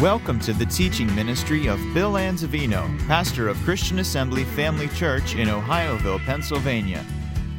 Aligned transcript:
Welcome 0.00 0.40
to 0.40 0.54
the 0.54 0.64
teaching 0.64 1.14
ministry 1.14 1.66
of 1.66 1.78
Bill 1.92 2.12
Anzavino, 2.12 3.06
pastor 3.06 3.48
of 3.48 3.58
Christian 3.64 3.98
Assembly 3.98 4.44
Family 4.44 4.88
Church 4.88 5.34
in 5.34 5.48
Ohioville, 5.48 6.24
Pennsylvania. 6.24 7.04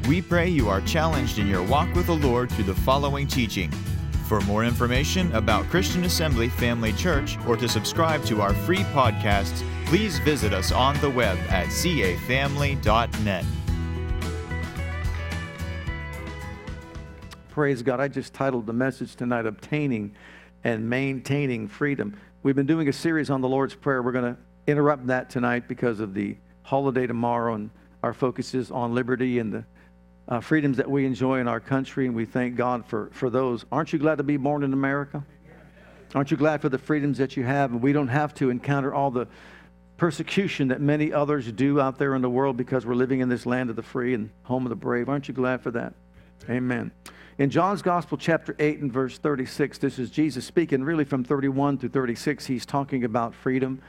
We 0.07 0.23
pray 0.23 0.49
you 0.49 0.67
are 0.67 0.81
challenged 0.81 1.37
in 1.37 1.45
your 1.45 1.61
walk 1.61 1.93
with 1.93 2.07
the 2.07 2.15
Lord 2.15 2.51
through 2.51 2.63
the 2.63 2.73
following 2.73 3.27
teaching. 3.27 3.69
For 4.25 4.41
more 4.41 4.65
information 4.65 5.31
about 5.35 5.65
Christian 5.65 6.03
Assembly 6.03 6.49
Family 6.49 6.93
Church 6.93 7.37
or 7.45 7.55
to 7.57 7.69
subscribe 7.69 8.25
to 8.25 8.41
our 8.41 8.55
free 8.55 8.85
podcasts, 8.85 9.63
please 9.85 10.17
visit 10.17 10.51
us 10.51 10.71
on 10.71 10.99
the 10.99 11.11
web 11.11 11.37
at 11.49 11.67
cafamily.net. 11.67 13.45
Praise 17.49 17.83
God. 17.83 17.99
I 17.99 18.07
just 18.07 18.33
titled 18.33 18.65
the 18.65 18.73
message 18.73 19.15
tonight, 19.15 19.45
Obtaining 19.45 20.15
and 20.63 20.89
Maintaining 20.89 21.67
Freedom. 21.67 22.15
We've 22.43 22.55
been 22.55 22.65
doing 22.65 22.87
a 22.87 22.93
series 22.93 23.29
on 23.29 23.41
the 23.41 23.47
Lord's 23.47 23.75
Prayer. 23.75 24.01
We're 24.01 24.13
going 24.13 24.33
to 24.33 24.41
interrupt 24.65 25.05
that 25.07 25.29
tonight 25.29 25.67
because 25.67 25.99
of 25.99 26.15
the 26.15 26.35
holiday 26.63 27.05
tomorrow, 27.05 27.53
and 27.53 27.69
our 28.01 28.15
focus 28.15 28.55
is 28.55 28.71
on 28.71 28.95
liberty 28.95 29.37
and 29.37 29.53
the 29.53 29.65
uh, 30.27 30.39
freedoms 30.39 30.77
that 30.77 30.89
we 30.89 31.05
enjoy 31.05 31.39
in 31.39 31.47
our 31.47 31.59
country, 31.59 32.07
and 32.07 32.15
we 32.15 32.25
thank 32.25 32.55
God 32.55 32.83
for, 32.87 33.11
for 33.13 33.29
those. 33.29 33.63
Aren't 33.71 33.93
you 33.93 33.99
glad 33.99 34.17
to 34.17 34.23
be 34.23 34.37
born 34.37 34.63
in 34.63 34.73
America? 34.73 35.23
Aren't 36.15 36.31
you 36.31 36.37
glad 36.37 36.63
for 36.63 36.69
the 36.69 36.79
freedoms 36.79 37.19
that 37.19 37.37
you 37.37 37.43
have? 37.43 37.73
And 37.73 37.79
we 37.79 37.93
don't 37.93 38.07
have 38.07 38.33
to 38.35 38.49
encounter 38.49 38.91
all 38.91 39.11
the 39.11 39.27
persecution 39.97 40.69
that 40.69 40.81
many 40.81 41.13
others 41.13 41.51
do 41.51 41.79
out 41.79 41.99
there 41.99 42.15
in 42.15 42.23
the 42.23 42.29
world 42.29 42.57
because 42.57 42.87
we're 42.87 42.95
living 42.95 43.19
in 43.19 43.29
this 43.29 43.45
land 43.45 43.69
of 43.69 43.75
the 43.75 43.83
free 43.83 44.15
and 44.15 44.31
home 44.45 44.65
of 44.65 44.71
the 44.71 44.75
brave. 44.75 45.09
Aren't 45.09 45.27
you 45.27 45.35
glad 45.35 45.61
for 45.61 45.69
that? 45.69 45.93
Amen. 46.49 46.91
In 47.37 47.49
John's 47.49 47.81
Gospel, 47.81 48.17
chapter 48.17 48.55
8 48.59 48.79
and 48.79 48.91
verse 48.91 49.17
36, 49.17 49.77
this 49.77 49.97
is 49.97 50.11
Jesus 50.11 50.45
speaking 50.45 50.83
really 50.83 51.05
from 51.05 51.23
31 51.23 51.77
to 51.79 51.89
36. 51.89 52.45
He's 52.45 52.65
talking 52.65 53.05
about 53.05 53.33
freedom. 53.33 53.81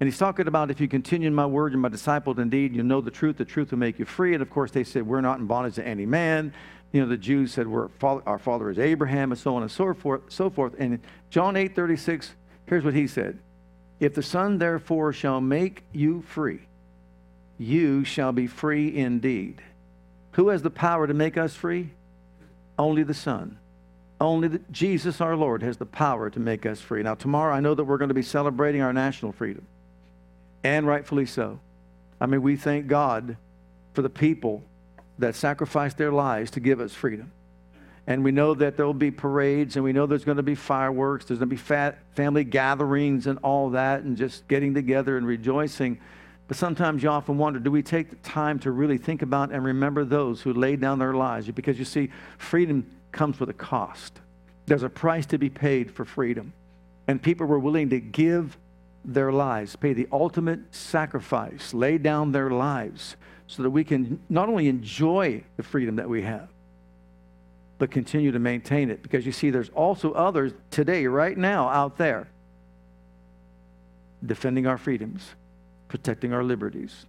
And 0.00 0.06
he's 0.06 0.18
talking 0.18 0.46
about 0.46 0.70
if 0.70 0.80
you 0.80 0.88
continue 0.88 1.26
in 1.26 1.34
my 1.34 1.46
word, 1.46 1.72
you're 1.72 1.80
my 1.80 1.88
disciple 1.88 2.38
indeed, 2.38 2.74
you 2.74 2.82
know 2.82 3.00
the 3.00 3.10
truth, 3.10 3.36
the 3.36 3.44
truth 3.44 3.70
will 3.70 3.78
make 3.78 3.98
you 3.98 4.04
free. 4.04 4.34
And 4.34 4.42
of 4.42 4.50
course, 4.50 4.70
they 4.70 4.84
said, 4.84 5.06
We're 5.06 5.20
not 5.20 5.40
in 5.40 5.46
bondage 5.46 5.74
to 5.74 5.86
any 5.86 6.06
man. 6.06 6.52
You 6.92 7.02
know, 7.02 7.08
the 7.08 7.16
Jews 7.16 7.52
said, 7.52 7.66
We're, 7.66 7.88
Our 8.02 8.38
father 8.38 8.70
is 8.70 8.78
Abraham, 8.78 9.32
and 9.32 9.38
so 9.38 9.56
on 9.56 9.62
and 9.62 9.70
so 9.70 9.92
forth. 9.94 10.22
So 10.28 10.48
forth. 10.48 10.74
And 10.78 11.00
John 11.28 11.56
8 11.56 11.74
36, 11.74 12.34
here's 12.66 12.84
what 12.84 12.94
he 12.94 13.06
said 13.06 13.38
If 13.98 14.14
the 14.14 14.22
Son 14.22 14.58
therefore 14.58 15.12
shall 15.12 15.40
make 15.40 15.84
you 15.92 16.22
free, 16.22 16.60
you 17.58 18.04
shall 18.04 18.32
be 18.32 18.46
free 18.46 18.96
indeed. 18.96 19.62
Who 20.32 20.48
has 20.48 20.62
the 20.62 20.70
power 20.70 21.06
to 21.06 21.14
make 21.14 21.36
us 21.36 21.54
free? 21.54 21.90
Only 22.80 23.02
the 23.02 23.12
Son. 23.12 23.58
Only 24.22 24.48
the, 24.48 24.60
Jesus, 24.70 25.20
our 25.20 25.36
Lord, 25.36 25.62
has 25.62 25.76
the 25.76 25.84
power 25.84 26.30
to 26.30 26.40
make 26.40 26.64
us 26.64 26.80
free. 26.80 27.02
Now, 27.02 27.14
tomorrow, 27.14 27.54
I 27.54 27.60
know 27.60 27.74
that 27.74 27.84
we're 27.84 27.98
going 27.98 28.08
to 28.08 28.14
be 28.14 28.22
celebrating 28.22 28.80
our 28.80 28.94
national 28.94 29.32
freedom, 29.32 29.66
and 30.64 30.86
rightfully 30.86 31.26
so. 31.26 31.60
I 32.22 32.24
mean, 32.24 32.40
we 32.40 32.56
thank 32.56 32.86
God 32.86 33.36
for 33.92 34.00
the 34.00 34.08
people 34.08 34.62
that 35.18 35.34
sacrificed 35.34 35.98
their 35.98 36.10
lives 36.10 36.52
to 36.52 36.60
give 36.60 36.80
us 36.80 36.94
freedom. 36.94 37.32
And 38.06 38.24
we 38.24 38.32
know 38.32 38.54
that 38.54 38.78
there 38.78 38.86
will 38.86 38.94
be 38.94 39.10
parades, 39.10 39.76
and 39.76 39.84
we 39.84 39.92
know 39.92 40.06
there's 40.06 40.24
going 40.24 40.38
to 40.38 40.42
be 40.42 40.54
fireworks, 40.54 41.26
there's 41.26 41.38
going 41.38 41.50
to 41.50 41.56
be 41.56 41.94
family 42.14 42.44
gatherings, 42.44 43.26
and 43.26 43.38
all 43.42 43.68
that, 43.70 44.04
and 44.04 44.16
just 44.16 44.48
getting 44.48 44.72
together 44.72 45.18
and 45.18 45.26
rejoicing. 45.26 45.98
But 46.50 46.56
sometimes 46.56 47.04
you 47.04 47.08
often 47.08 47.38
wonder 47.38 47.60
do 47.60 47.70
we 47.70 47.80
take 47.80 48.10
the 48.10 48.16
time 48.28 48.58
to 48.58 48.72
really 48.72 48.98
think 48.98 49.22
about 49.22 49.52
and 49.52 49.64
remember 49.64 50.04
those 50.04 50.42
who 50.42 50.52
laid 50.52 50.80
down 50.80 50.98
their 50.98 51.14
lives? 51.14 51.48
Because 51.48 51.78
you 51.78 51.84
see, 51.84 52.10
freedom 52.38 52.90
comes 53.12 53.38
with 53.38 53.50
a 53.50 53.54
cost. 53.54 54.18
There's 54.66 54.82
a 54.82 54.88
price 54.88 55.26
to 55.26 55.38
be 55.38 55.48
paid 55.48 55.92
for 55.92 56.04
freedom. 56.04 56.52
And 57.06 57.22
people 57.22 57.46
were 57.46 57.60
willing 57.60 57.90
to 57.90 58.00
give 58.00 58.58
their 59.04 59.30
lives, 59.30 59.76
pay 59.76 59.92
the 59.92 60.08
ultimate 60.10 60.74
sacrifice, 60.74 61.72
lay 61.72 61.98
down 61.98 62.32
their 62.32 62.50
lives 62.50 63.14
so 63.46 63.62
that 63.62 63.70
we 63.70 63.84
can 63.84 64.18
not 64.28 64.48
only 64.48 64.66
enjoy 64.66 65.44
the 65.56 65.62
freedom 65.62 65.94
that 65.94 66.08
we 66.08 66.22
have, 66.22 66.48
but 67.78 67.92
continue 67.92 68.32
to 68.32 68.40
maintain 68.40 68.90
it. 68.90 69.04
Because 69.04 69.24
you 69.24 69.30
see, 69.30 69.50
there's 69.50 69.70
also 69.70 70.10
others 70.14 70.52
today, 70.72 71.06
right 71.06 71.38
now, 71.38 71.68
out 71.68 71.96
there 71.96 72.26
defending 74.26 74.66
our 74.66 74.78
freedoms 74.78 75.28
protecting 75.90 76.32
our 76.32 76.44
liberties. 76.44 77.04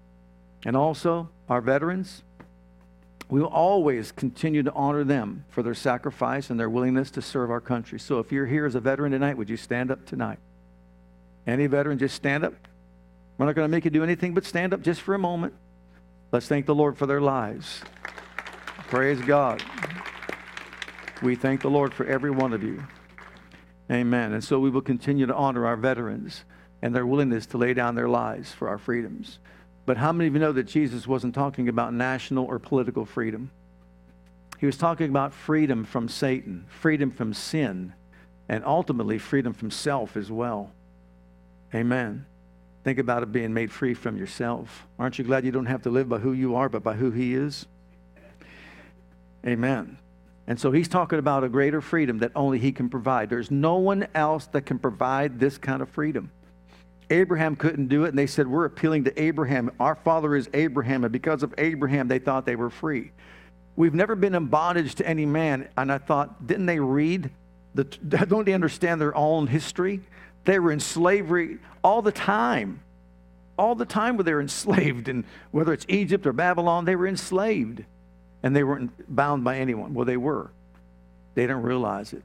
And 0.66 0.75
also, 0.75 1.30
our 1.47 1.62
veterans, 1.62 2.24
we 3.30 3.40
will 3.40 3.47
always 3.47 4.12
continue 4.12 4.64
to 4.64 4.74
honor 4.74 5.03
them 5.03 5.46
for 5.50 5.64
their 5.64 5.75
sacrifice 5.75 6.50
and 6.50 6.59
their 6.59 6.69
willingness 6.69 7.12
to 7.12 7.22
serve 7.22 7.50
our 7.52 7.62
country. 7.62 8.00
So 8.00 8.19
if 8.19 8.31
you're 8.31 8.47
here 8.47 8.66
as 8.66 8.75
a 8.75 8.80
veteran 8.80 9.12
tonight, 9.12 9.38
would 9.38 9.50
you 9.50 9.58
stand 9.58 9.92
up 9.92 10.06
tonight? 10.06 10.40
Any 11.47 11.68
veteran, 11.68 12.00
just 12.00 12.16
stand 12.16 12.44
up. 12.44 12.53
We're 13.38 13.46
not 13.46 13.56
going 13.56 13.66
to 13.66 13.72
make 13.72 13.86
you 13.86 13.92
do 13.92 14.03
anything 14.03 14.34
but 14.34 14.46
stand 14.46 14.74
up 14.74 14.81
just 14.81 15.02
for 15.02 15.13
a 15.13 15.19
moment. 15.19 15.53
Let's 16.31 16.48
thank 16.48 16.66
the 16.66 16.75
Lord 16.75 16.98
for 16.98 17.06
their 17.06 17.22
lives. 17.22 17.81
Praise 18.90 19.22
God. 19.22 19.63
We 21.22 21.36
thank 21.36 21.62
the 21.62 21.69
Lord 21.69 21.94
for 21.94 22.06
every 22.06 22.31
one 22.31 22.52
of 22.52 22.63
you. 22.63 22.84
Amen. 23.92 24.34
And 24.34 24.44
so 24.44 24.59
we 24.59 24.69
will 24.69 24.81
continue 24.81 25.28
to 25.28 25.36
honor 25.36 25.68
our 25.68 25.78
veterans 25.78 26.46
and 26.81 26.96
their 26.96 27.06
willingness 27.06 27.46
to 27.47 27.58
lay 27.58 27.74
down 27.74 27.96
their 27.96 28.09
lives 28.09 28.52
for 28.52 28.68
our 28.68 28.78
freedoms. 28.78 29.40
But 29.86 29.97
how 29.97 30.12
many 30.12 30.28
of 30.28 30.34
you 30.34 30.40
know 30.40 30.52
that 30.52 30.64
Jesus 30.64 31.08
wasn't 31.08 31.36
talking 31.36 31.69
about 31.69 31.94
national 31.94 32.46
or 32.46 32.59
political 32.59 33.06
freedom? 33.06 33.52
He 34.59 34.66
was 34.66 34.78
talking 34.78 35.09
about 35.09 35.34
freedom 35.34 35.86
from 35.86 36.08
Satan, 36.08 36.66
freedom 36.69 37.12
from 37.12 37.34
sin, 37.34 37.94
and 38.47 38.64
ultimately 38.64 39.18
freedom 39.18 39.53
from 39.53 39.72
self 39.72 40.16
as 40.16 40.31
well. 40.31 40.72
Amen. 41.74 42.25
Think 42.84 43.00
about 43.00 43.24
it 43.24 43.31
being 43.31 43.53
made 43.53 43.72
free 43.72 43.94
from 43.94 44.18
yourself. 44.18 44.86
Aren't 45.00 45.18
you 45.18 45.25
glad 45.25 45.46
you 45.46 45.52
don't 45.52 45.66
have 45.68 45.84
to 45.84 45.90
live 45.90 46.09
by 46.09 46.19
who 46.19 46.34
you 46.34 46.56
are, 46.56 46.69
but 46.69 46.84
by 46.84 46.94
who 46.94 47.12
He 47.12 47.34
is? 47.34 47.66
Amen. 49.46 49.98
And 50.48 50.59
so 50.59 50.72
he's 50.72 50.88
talking 50.88 51.19
about 51.19 51.44
a 51.44 51.50
greater 51.50 51.81
freedom 51.81 52.19
that 52.19 52.31
only 52.36 52.59
he 52.59 52.72
can 52.72 52.90
provide. 52.90 53.30
There's 53.30 53.52
no 53.52 53.75
one 53.75 54.08
else 54.13 54.48
that 54.48 54.66
can 54.66 54.80
provide 54.80 55.40
this 55.40 55.58
kind 55.58 55.81
of 55.81 55.90
freedom. 55.90 56.31
Abraham 57.12 57.56
couldn't 57.56 57.88
do 57.88 58.06
it, 58.06 58.10
and 58.10 58.18
they 58.18 58.28
said, 58.28 58.48
We're 58.48 58.66
appealing 58.66 59.04
to 59.04 59.22
Abraham. 59.22 59.72
Our 59.80 59.96
father 59.96 60.36
is 60.36 60.50
Abraham, 60.54 61.04
and 61.04 61.12
because 61.12 61.44
of 61.44 61.54
Abraham, 61.58 62.08
they 62.08 62.20
thought 62.20 62.46
they 62.46 62.56
were 62.56 62.70
free. 62.70 63.12
We've 63.76 63.94
never 63.94 64.16
been 64.16 64.36
in 64.36 64.48
bondage 64.48 64.96
to 64.96 65.08
any 65.08 65.26
man. 65.26 65.70
And 65.78 65.92
I 65.92 65.98
thought, 65.98 66.46
didn't 66.46 66.66
they 66.66 66.80
read? 66.80 67.32
The, 67.74 67.84
don't 68.30 68.46
they 68.46 68.54
understand 68.54 69.00
their 69.00 69.16
own 69.16 69.48
history? 69.48 70.02
They 70.46 70.60
were 70.60 70.72
in 70.72 70.80
slavery 70.80 71.60
all 71.84 72.02
the 72.02 72.12
time. 72.12 72.82
All 73.58 73.76
the 73.76 73.86
time 73.86 74.18
where 74.18 74.24
they 74.24 74.34
were 74.34 74.42
enslaved. 74.50 75.08
And 75.08 75.24
whether 75.52 75.74
it's 75.74 75.86
Egypt 75.88 76.26
or 76.26 76.34
Babylon, 76.34 76.86
they 76.86 76.96
were 76.96 77.08
enslaved. 77.08 77.84
And 78.44 78.56
they 78.56 78.64
weren't 78.64 78.92
bound 79.14 79.44
by 79.44 79.58
anyone. 79.58 79.94
Well, 79.94 80.06
they 80.06 80.18
were. 80.18 80.52
They 81.36 81.44
didn't 81.44 81.62
realize 81.62 82.14
it. 82.14 82.24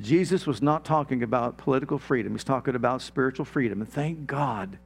Jesus 0.00 0.46
was 0.46 0.62
not 0.62 0.84
talking 0.84 1.22
about 1.22 1.58
political 1.58 1.98
freedom, 1.98 2.32
he's 2.32 2.44
talking 2.44 2.74
about 2.74 3.02
spiritual 3.02 3.44
freedom. 3.44 3.80
And 3.80 3.92
thank 3.92 4.26
God, 4.26 4.78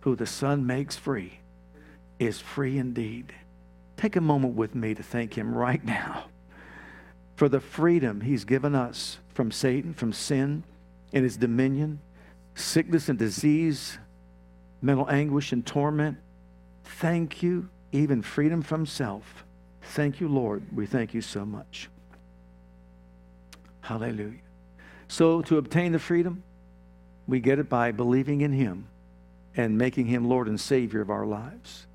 who 0.00 0.16
the 0.16 0.26
Son 0.26 0.66
makes 0.66 0.96
free 0.96 1.40
is 2.18 2.40
free 2.40 2.78
indeed. 2.78 3.34
Take 3.96 4.16
a 4.16 4.20
moment 4.20 4.54
with 4.54 4.74
me 4.74 4.94
to 4.94 5.02
thank 5.02 5.34
him 5.34 5.54
right 5.54 5.84
now 5.84 6.26
for 7.36 7.48
the 7.48 7.60
freedom 7.60 8.22
he's 8.22 8.44
given 8.44 8.74
us 8.74 9.18
from 9.34 9.50
Satan, 9.50 9.92
from 9.92 10.12
sin 10.12 10.64
and 11.12 11.22
his 11.22 11.36
dominion, 11.36 12.00
sickness 12.54 13.08
and 13.08 13.18
disease, 13.18 13.98
mental 14.80 15.08
anguish 15.10 15.52
and 15.52 15.64
torment. 15.64 16.16
Thank 16.84 17.42
you, 17.42 17.68
even 17.92 18.22
freedom 18.22 18.62
from 18.62 18.86
self. 18.86 19.44
Thank 19.82 20.20
you, 20.20 20.28
Lord. 20.28 20.64
We 20.74 20.86
thank 20.86 21.14
you 21.14 21.20
so 21.20 21.44
much. 21.44 21.90
Hallelujah. 23.82 24.45
So, 25.08 25.42
to 25.42 25.58
obtain 25.58 25.92
the 25.92 25.98
freedom, 25.98 26.42
we 27.26 27.40
get 27.40 27.58
it 27.58 27.68
by 27.68 27.92
believing 27.92 28.40
in 28.40 28.52
Him 28.52 28.88
and 29.56 29.78
making 29.78 30.06
Him 30.06 30.28
Lord 30.28 30.48
and 30.48 30.60
Savior 30.60 31.00
of 31.00 31.10
our 31.10 31.26
lives. 31.26 31.86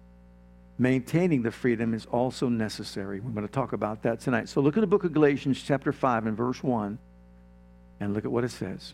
Maintaining 0.77 1.43
the 1.43 1.51
freedom 1.51 1.93
is 1.93 2.05
also 2.05 2.49
necessary. 2.49 3.19
We're 3.19 3.31
going 3.31 3.47
to 3.47 3.53
talk 3.53 3.73
about 3.73 4.03
that 4.03 4.19
tonight. 4.21 4.49
So, 4.49 4.61
look 4.61 4.77
at 4.77 4.81
the 4.81 4.87
book 4.87 5.03
of 5.03 5.13
Galatians, 5.13 5.61
chapter 5.61 5.91
5, 5.91 6.27
and 6.27 6.37
verse 6.37 6.63
1, 6.63 6.97
and 7.99 8.13
look 8.13 8.25
at 8.25 8.31
what 8.31 8.43
it 8.43 8.51
says. 8.51 8.93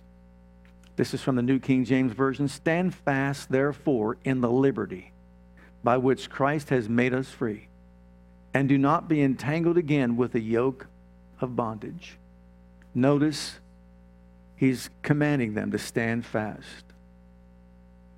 This 0.95 1.13
is 1.13 1.21
from 1.21 1.35
the 1.35 1.43
New 1.43 1.59
King 1.59 1.85
James 1.85 2.11
Version. 2.11 2.47
Stand 2.47 2.95
fast, 2.95 3.51
therefore, 3.51 4.17
in 4.23 4.41
the 4.41 4.49
liberty 4.49 5.11
by 5.83 5.97
which 5.97 6.29
Christ 6.29 6.69
has 6.69 6.89
made 6.89 7.13
us 7.13 7.29
free, 7.29 7.67
and 8.53 8.67
do 8.67 8.77
not 8.77 9.07
be 9.07 9.21
entangled 9.21 9.77
again 9.77 10.17
with 10.17 10.33
the 10.33 10.41
yoke 10.41 10.87
of 11.39 11.55
bondage. 11.55 12.17
Notice 12.95 13.59
He's 14.57 14.89
commanding 15.03 15.53
them 15.53 15.71
to 15.71 15.77
stand 15.77 16.25
fast. 16.25 16.83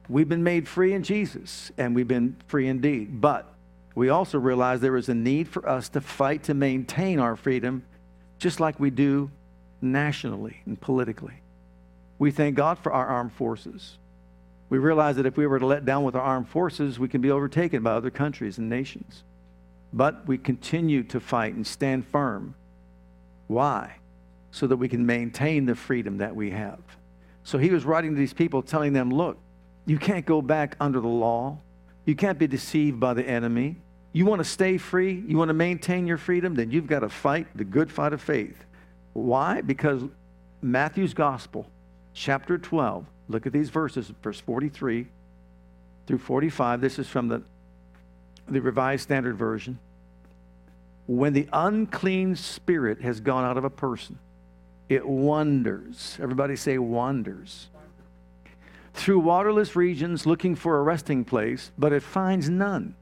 We've 0.08 0.28
been 0.28 0.44
made 0.44 0.68
free 0.68 0.94
in 0.94 1.04
Jesus, 1.04 1.72
and 1.78 1.94
we've 1.94 2.08
been 2.08 2.38
free 2.48 2.68
indeed. 2.68 3.22
But 3.22 3.54
we 3.94 4.10
also 4.10 4.40
realize 4.40 4.80
there 4.80 4.98
is 4.98 5.10
a 5.10 5.14
need 5.14 5.50
for 5.50 5.68
us 5.68 5.90
to 5.90 6.02
fight 6.02 6.44
to 6.44 6.54
maintain 6.54 7.20
our 7.20 7.36
freedom, 7.36 7.84
just 8.40 8.60
like 8.60 8.80
we 8.80 8.90
do 8.90 9.30
nationally 9.82 10.62
and 10.66 10.80
politically. 10.80 11.42
We 12.18 12.32
thank 12.32 12.56
God 12.56 12.80
for 12.80 12.92
our 12.92 13.06
armed 13.06 13.34
forces. 13.34 13.98
We 14.70 14.78
realize 14.78 15.18
that 15.18 15.26
if 15.26 15.36
we 15.36 15.46
were 15.46 15.60
to 15.60 15.66
let 15.66 15.86
down 15.86 16.04
with 16.04 16.16
our 16.16 16.22
armed 16.22 16.48
forces, 16.48 16.98
we 16.98 17.10
can 17.10 17.22
be 17.22 17.32
overtaken 17.32 17.84
by 17.84 17.92
other 17.92 18.12
countries 18.12 18.58
and 18.58 18.70
nations. 18.70 19.24
But 19.92 20.26
we 20.26 20.38
continue 20.38 21.04
to 21.04 21.20
fight 21.20 21.56
and 21.56 21.68
stand 21.68 22.08
firm. 22.08 22.56
Why? 23.48 23.96
So 24.52 24.68
that 24.68 24.78
we 24.78 24.90
can 24.90 25.06
maintain 25.06 25.66
the 25.66 25.76
freedom 25.76 26.18
that 26.18 26.36
we 26.36 26.52
have. 26.52 26.80
So 27.44 27.58
he 27.58 27.70
was 27.70 27.86
writing 27.86 28.12
to 28.12 28.18
these 28.18 28.34
people, 28.34 28.62
telling 28.62 28.94
them, 28.94 29.12
look, 29.12 29.38
you 29.86 29.98
can't 29.98 30.26
go 30.26 30.42
back 30.42 30.76
under 30.80 31.00
the 31.00 31.08
law. 31.08 31.58
You 32.06 32.16
can't 32.16 32.38
be 32.38 32.48
deceived 32.48 33.00
by 33.00 33.14
the 33.14 33.28
enemy. 33.28 33.78
You 34.12 34.26
want 34.26 34.40
to 34.40 34.46
stay 34.46 34.78
free? 34.78 35.24
You 35.28 35.38
want 35.38 35.50
to 35.50 35.54
maintain 35.54 36.08
your 36.08 36.18
freedom? 36.18 36.56
Then 36.56 36.72
you've 36.72 36.88
got 36.88 37.00
to 37.00 37.10
fight 37.10 37.48
the 37.56 37.64
good 37.64 37.92
fight 37.92 38.14
of 38.14 38.22
faith. 38.22 38.66
Why? 39.14 39.62
Because 39.62 40.04
Matthew's 40.62 41.14
Gospel, 41.14 41.68
chapter 42.14 42.58
12, 42.58 43.06
look 43.28 43.46
at 43.46 43.54
these 43.54 43.70
verses, 43.70 44.12
verse 44.22 44.40
43 44.40 45.08
through 46.08 46.18
45. 46.18 46.82
This 46.82 47.00
is 47.00 47.08
from 47.08 47.28
the, 47.28 47.44
the 48.48 48.62
Revised 48.62 49.04
Standard 49.04 49.38
Version. 49.38 49.80
When 51.08 51.34
the 51.34 51.48
unclean 51.54 52.36
spirit 52.36 53.02
has 53.02 53.20
gone 53.20 53.44
out 53.44 53.58
of 53.58 53.64
a 53.64 53.70
person, 53.70 54.20
it 54.90 55.08
wanders. 55.08 56.18
Everybody 56.22 56.56
say 56.56 56.78
wanders. 56.78 57.70
Through 58.94 59.20
waterless 59.20 59.76
regions 59.76 60.26
looking 60.26 60.56
for 60.56 60.80
a 60.80 60.84
resting 60.84 61.24
place, 61.24 61.72
but 61.78 61.94
it 61.94 62.04
finds 62.04 62.50
none. 62.50 62.96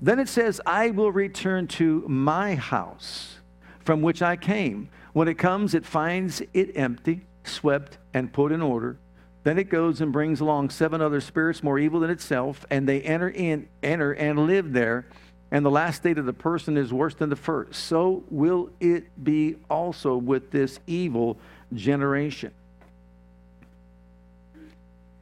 Then 0.00 0.18
it 0.18 0.28
says, 0.28 0.60
I 0.64 0.90
will 0.90 1.10
return 1.10 1.66
to 1.68 2.04
my 2.06 2.54
house 2.54 3.38
from 3.80 4.02
which 4.02 4.22
I 4.22 4.36
came. 4.36 4.88
When 5.12 5.28
it 5.28 5.34
comes, 5.34 5.74
it 5.74 5.84
finds 5.84 6.42
it 6.54 6.76
empty, 6.76 7.22
swept, 7.44 7.98
and 8.14 8.32
put 8.32 8.52
in 8.52 8.62
order. 8.62 8.98
Then 9.42 9.58
it 9.58 9.70
goes 9.70 10.00
and 10.00 10.12
brings 10.12 10.40
along 10.40 10.70
seven 10.70 11.00
other 11.00 11.20
spirits 11.20 11.62
more 11.62 11.78
evil 11.78 12.00
than 12.00 12.10
itself, 12.10 12.64
and 12.70 12.88
they 12.88 13.00
enter 13.00 13.28
in, 13.28 13.68
enter 13.82 14.12
and 14.12 14.46
live 14.46 14.72
there. 14.72 15.06
And 15.50 15.64
the 15.64 15.70
last 15.70 15.96
state 15.96 16.16
of 16.18 16.26
the 16.26 16.32
person 16.32 16.76
is 16.76 16.92
worse 16.92 17.14
than 17.14 17.28
the 17.28 17.36
first. 17.36 17.84
So 17.84 18.22
will 18.30 18.70
it 18.78 19.04
be 19.22 19.56
also 19.68 20.16
with 20.16 20.50
this 20.50 20.78
evil 20.86 21.38
generation. 21.74 22.52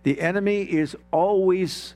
The 0.02 0.20
enemy 0.20 0.62
is 0.62 0.96
always 1.10 1.94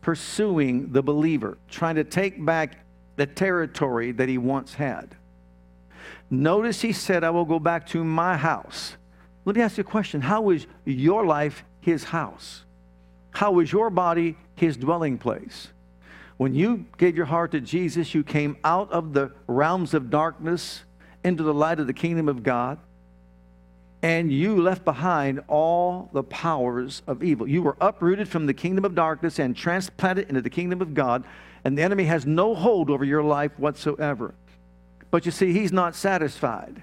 pursuing 0.00 0.92
the 0.92 1.02
believer, 1.02 1.58
trying 1.68 1.96
to 1.96 2.04
take 2.04 2.44
back 2.44 2.84
the 3.16 3.26
territory 3.26 4.12
that 4.12 4.28
he 4.28 4.38
once 4.38 4.74
had. 4.74 5.14
Notice 6.30 6.80
he 6.80 6.92
said, 6.92 7.24
I 7.24 7.30
will 7.30 7.44
go 7.44 7.58
back 7.58 7.86
to 7.88 8.04
my 8.04 8.36
house. 8.36 8.96
Let 9.44 9.56
me 9.56 9.62
ask 9.62 9.78
you 9.78 9.82
a 9.82 9.84
question 9.84 10.20
How 10.20 10.50
is 10.50 10.66
your 10.84 11.24
life 11.24 11.64
his 11.80 12.04
house? 12.04 12.64
How 13.30 13.58
is 13.60 13.72
your 13.72 13.90
body 13.90 14.36
his 14.54 14.76
dwelling 14.76 15.18
place? 15.18 15.68
When 16.38 16.54
you 16.54 16.86
gave 16.96 17.16
your 17.16 17.26
heart 17.26 17.52
to 17.52 17.60
Jesus, 17.60 18.14
you 18.14 18.24
came 18.24 18.56
out 18.64 18.90
of 18.90 19.12
the 19.12 19.32
realms 19.46 19.92
of 19.92 20.08
darkness 20.08 20.84
into 21.22 21.42
the 21.42 21.54
light 21.54 21.78
of 21.78 21.86
the 21.86 21.92
kingdom 21.92 22.28
of 22.28 22.42
God 22.42 22.78
and 24.02 24.32
you 24.32 24.60
left 24.60 24.84
behind 24.84 25.40
all 25.48 26.08
the 26.12 26.22
powers 26.22 27.02
of 27.06 27.22
evil. 27.22 27.48
You 27.48 27.62
were 27.62 27.76
uprooted 27.80 28.28
from 28.28 28.46
the 28.46 28.54
kingdom 28.54 28.84
of 28.84 28.94
darkness 28.94 29.38
and 29.38 29.56
transplanted 29.56 30.28
into 30.28 30.40
the 30.40 30.50
kingdom 30.50 30.80
of 30.80 30.94
God, 30.94 31.24
and 31.64 31.76
the 31.76 31.82
enemy 31.82 32.04
has 32.04 32.24
no 32.24 32.54
hold 32.54 32.90
over 32.90 33.04
your 33.04 33.24
life 33.24 33.52
whatsoever. 33.58 34.34
But 35.10 35.26
you 35.26 35.32
see, 35.32 35.52
he's 35.52 35.72
not 35.72 35.96
satisfied. 35.96 36.82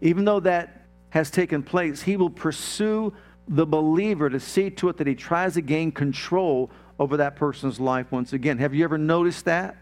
Even 0.00 0.24
though 0.24 0.40
that 0.40 0.86
has 1.10 1.30
taken 1.30 1.62
place, 1.62 2.02
he 2.02 2.16
will 2.16 2.30
pursue 2.30 3.12
the 3.48 3.66
believer 3.66 4.30
to 4.30 4.40
see 4.40 4.70
to 4.70 4.88
it 4.88 4.96
that 4.96 5.06
he 5.06 5.14
tries 5.14 5.54
to 5.54 5.60
gain 5.60 5.92
control 5.92 6.70
over 6.98 7.18
that 7.18 7.36
person's 7.36 7.78
life 7.78 8.10
once 8.10 8.32
again. 8.32 8.58
Have 8.58 8.74
you 8.74 8.84
ever 8.84 8.98
noticed 8.98 9.44
that? 9.44 9.76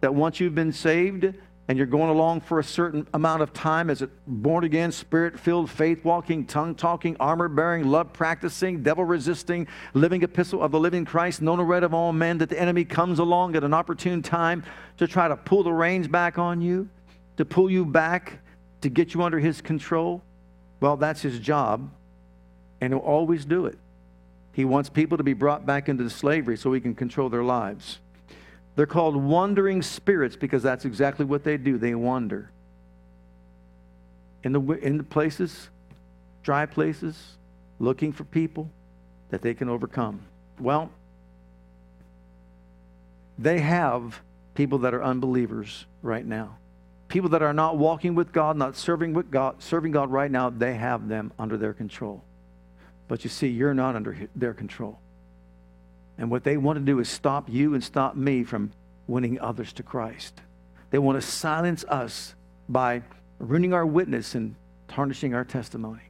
That 0.00 0.14
once 0.14 0.40
you've 0.40 0.54
been 0.54 0.72
saved, 0.72 1.34
and 1.66 1.78
you're 1.78 1.86
going 1.86 2.10
along 2.10 2.42
for 2.42 2.58
a 2.58 2.64
certain 2.64 3.06
amount 3.14 3.40
of 3.42 3.52
time 3.54 3.88
as 3.88 4.02
a 4.02 4.08
born 4.26 4.64
again, 4.64 4.92
spirit 4.92 5.38
filled, 5.38 5.70
faith 5.70 6.04
walking, 6.04 6.44
tongue 6.44 6.74
talking, 6.74 7.16
armor 7.18 7.48
bearing, 7.48 7.88
love 7.88 8.12
practicing, 8.12 8.82
devil 8.82 9.04
resisting, 9.04 9.66
living 9.94 10.22
epistle 10.22 10.62
of 10.62 10.72
the 10.72 10.78
living 10.78 11.06
Christ, 11.06 11.40
known 11.40 11.60
and 11.60 11.68
read 11.68 11.82
of 11.82 11.94
all 11.94 12.12
men, 12.12 12.36
that 12.38 12.50
the 12.50 12.60
enemy 12.60 12.84
comes 12.84 13.18
along 13.18 13.56
at 13.56 13.64
an 13.64 13.72
opportune 13.72 14.20
time 14.20 14.62
to 14.98 15.06
try 15.06 15.26
to 15.26 15.36
pull 15.36 15.62
the 15.62 15.72
reins 15.72 16.06
back 16.06 16.36
on 16.38 16.60
you, 16.60 16.88
to 17.38 17.46
pull 17.46 17.70
you 17.70 17.86
back, 17.86 18.40
to 18.82 18.90
get 18.90 19.14
you 19.14 19.22
under 19.22 19.38
his 19.38 19.62
control? 19.62 20.22
Well, 20.80 20.98
that's 20.98 21.22
his 21.22 21.38
job, 21.38 21.90
and 22.82 22.92
he'll 22.92 23.00
always 23.00 23.46
do 23.46 23.64
it. 23.64 23.78
He 24.54 24.64
wants 24.64 24.88
people 24.88 25.18
to 25.18 25.24
be 25.24 25.34
brought 25.34 25.66
back 25.66 25.88
into 25.88 26.08
slavery 26.08 26.56
so 26.56 26.72
he 26.72 26.80
can 26.80 26.94
control 26.94 27.28
their 27.28 27.42
lives. 27.42 27.98
They're 28.76 28.86
called 28.86 29.16
wandering 29.16 29.82
spirits 29.82 30.36
because 30.36 30.62
that's 30.62 30.84
exactly 30.84 31.24
what 31.24 31.42
they 31.42 31.56
do. 31.56 31.76
They 31.76 31.94
wander. 31.94 32.50
In 34.44 34.52
the, 34.52 34.60
in 34.60 34.96
the 34.96 35.02
places, 35.02 35.70
dry 36.44 36.66
places, 36.66 37.36
looking 37.80 38.12
for 38.12 38.22
people 38.22 38.70
that 39.30 39.42
they 39.42 39.54
can 39.54 39.68
overcome. 39.68 40.20
Well, 40.60 40.90
they 43.36 43.58
have 43.58 44.20
people 44.54 44.78
that 44.78 44.94
are 44.94 45.02
unbelievers 45.02 45.86
right 46.00 46.24
now. 46.24 46.58
People 47.08 47.30
that 47.30 47.42
are 47.42 47.52
not 47.52 47.76
walking 47.76 48.14
with 48.14 48.32
God, 48.32 48.56
not 48.56 48.76
serving 48.76 49.14
with 49.14 49.32
God, 49.32 49.60
serving 49.60 49.90
God 49.90 50.12
right 50.12 50.30
now, 50.30 50.48
they 50.48 50.74
have 50.74 51.08
them 51.08 51.32
under 51.40 51.56
their 51.56 51.72
control. 51.72 52.22
But 53.08 53.24
you 53.24 53.30
see, 53.30 53.48
you're 53.48 53.74
not 53.74 53.96
under 53.96 54.16
their 54.34 54.54
control. 54.54 54.98
And 56.16 56.30
what 56.30 56.44
they 56.44 56.56
want 56.56 56.78
to 56.78 56.84
do 56.84 57.00
is 57.00 57.08
stop 57.08 57.48
you 57.48 57.74
and 57.74 57.82
stop 57.82 58.16
me 58.16 58.44
from 58.44 58.72
winning 59.06 59.40
others 59.40 59.72
to 59.74 59.82
Christ. 59.82 60.40
They 60.90 60.98
want 60.98 61.20
to 61.20 61.26
silence 61.26 61.84
us 61.88 62.34
by 62.68 63.02
ruining 63.38 63.74
our 63.74 63.84
witness 63.84 64.34
and 64.34 64.54
tarnishing 64.88 65.34
our 65.34 65.44
testimony. 65.44 66.02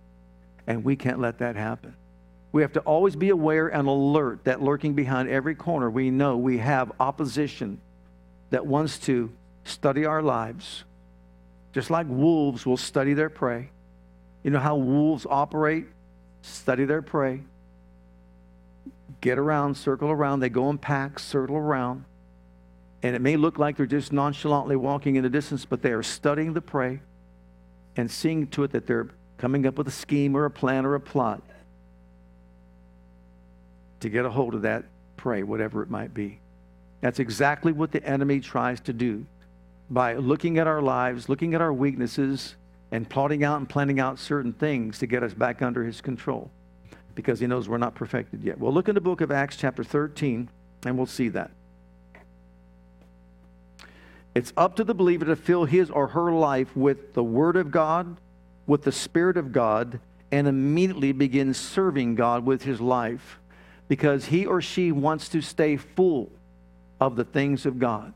And 0.67 0.85
we 0.85 0.97
can't 0.97 1.21
let 1.21 1.39
that 1.39 1.57
happen. 1.57 1.97
We 2.53 2.63
have 2.63 2.73
to 2.75 2.81
always 2.81 3.17
be 3.17 3.31
aware 3.31 3.69
and 3.69 3.89
alert 3.89 4.45
that 4.45 4.63
lurking 4.63 4.95
behind 4.95 5.29
every 5.29 5.55
corner, 5.55 5.91
we 5.91 6.11
know 6.11 6.37
we 6.37 6.59
have 6.59 6.93
opposition 7.01 7.81
that 8.51 8.65
wants 8.65 8.99
to 9.01 9.33
study 9.65 10.05
our 10.05 10.23
lives. 10.23 10.85
Just 11.73 11.91
like 11.91 12.07
wolves 12.09 12.65
will 12.65 12.77
study 12.77 13.15
their 13.15 13.31
prey. 13.31 13.71
You 14.45 14.53
know 14.53 14.61
how 14.61 14.77
wolves 14.77 15.27
operate? 15.29 15.87
Study 16.45 16.85
their 16.85 17.01
prey 17.01 17.41
get 19.23 19.39
around, 19.39 19.75
circle 19.77 20.11
around. 20.11 20.41
They 20.41 20.51
go 20.51 20.69
in 20.69 20.77
packs, 20.77 21.25
circle 21.25 21.57
around. 21.57 22.05
And 23.03 23.17
it 23.17 23.23
may 23.23 23.37
look 23.37 23.59
like 23.59 23.79
they're 23.79 23.87
just 23.87 24.13
nonchalantly 24.13 24.77
walking 24.77 25.17
in 25.17 25.23
the 25.23 25.31
distance, 25.31 25.65
but 25.65 25.81
they 25.81 25.93
are 25.93 26.03
studying 26.03 26.53
the 26.53 26.61
prey 26.61 27.01
and 27.97 28.11
seeing 28.11 28.47
to 28.49 28.65
it 28.65 28.73
that 28.73 28.87
they're 28.87 29.09
coming 29.39 29.67
up 29.67 29.79
with 29.79 29.89
a 29.89 29.91
scheme 29.91 30.37
or 30.37 30.45
a 30.45 30.51
plan 30.51 30.85
or 30.85 30.95
a 30.95 31.01
plot 31.01 31.43
to 34.01 34.11
get 34.11 34.27
a 34.27 34.31
hold 34.31 34.55
of 34.55 34.63
that 34.63 34.85
prey, 35.17 35.43
whatever 35.43 35.83
it 35.83 35.89
might 35.89 36.13
be. 36.13 36.39
That's 37.01 37.19
exactly 37.19 37.73
what 37.73 37.93
the 37.93 38.05
enemy 38.05 38.41
tries 38.41 38.81
to 38.83 38.93
do 38.93 39.25
by 39.89 40.17
looking 40.17 40.59
at 40.59 40.67
our 40.67 40.83
lives, 40.83 41.31
looking 41.31 41.55
at 41.55 41.63
our 41.63 41.73
weaknesses, 41.73 42.57
and 42.95 43.11
plotting 43.11 43.43
out 43.43 43.59
and 43.59 43.69
planning 43.69 43.99
out 43.99 44.21
certain 44.21 44.53
things 44.53 45.01
to 45.01 45.07
get 45.09 45.25
us 45.25 45.35
back 45.35 45.63
under 45.63 45.83
his 45.83 46.01
control 46.01 46.49
because 47.17 47.41
he 47.41 47.47
knows 47.49 47.69
we're 47.69 47.77
not 47.77 47.97
perfected 47.97 48.45
yet. 48.45 48.57
Well, 48.57 48.73
look 48.73 48.89
in 48.89 48.95
the 48.95 49.01
book 49.01 49.21
of 49.21 49.33
Acts, 49.33 49.57
chapter 49.57 49.83
13, 49.83 50.49
and 50.87 50.97
we'll 50.97 51.07
see 51.07 51.29
that. 51.31 51.51
It's 54.37 54.53
up 54.57 54.77
to 54.77 54.85
the 54.85 54.95
believer 54.95 55.25
to 55.25 55.35
fill 55.35 55.65
his 55.65 55.91
or 55.91 56.07
her 56.07 56.31
life 56.31 56.77
with 56.77 57.15
the 57.15 57.25
Word 57.25 57.57
of 57.57 57.73
God, 57.73 58.17
with 58.65 58.85
the 58.85 58.93
Spirit 58.93 59.37
of 59.37 59.51
God, 59.51 59.99
and 60.31 60.47
immediately 60.47 61.11
begin 61.11 61.53
serving 61.53 62.15
God 62.15 62.47
with 62.47 62.63
his 62.63 62.81
life 62.81 63.41
because 63.89 64.27
he 64.27 64.47
or 64.47 64.61
she 64.63 64.93
wants 64.93 65.29
to 65.31 65.41
stay 65.41 65.77
full 65.77 66.31
of 67.01 67.17
the 67.17 67.25
things 67.25 67.67
of 67.67 67.81
God. 67.81 68.15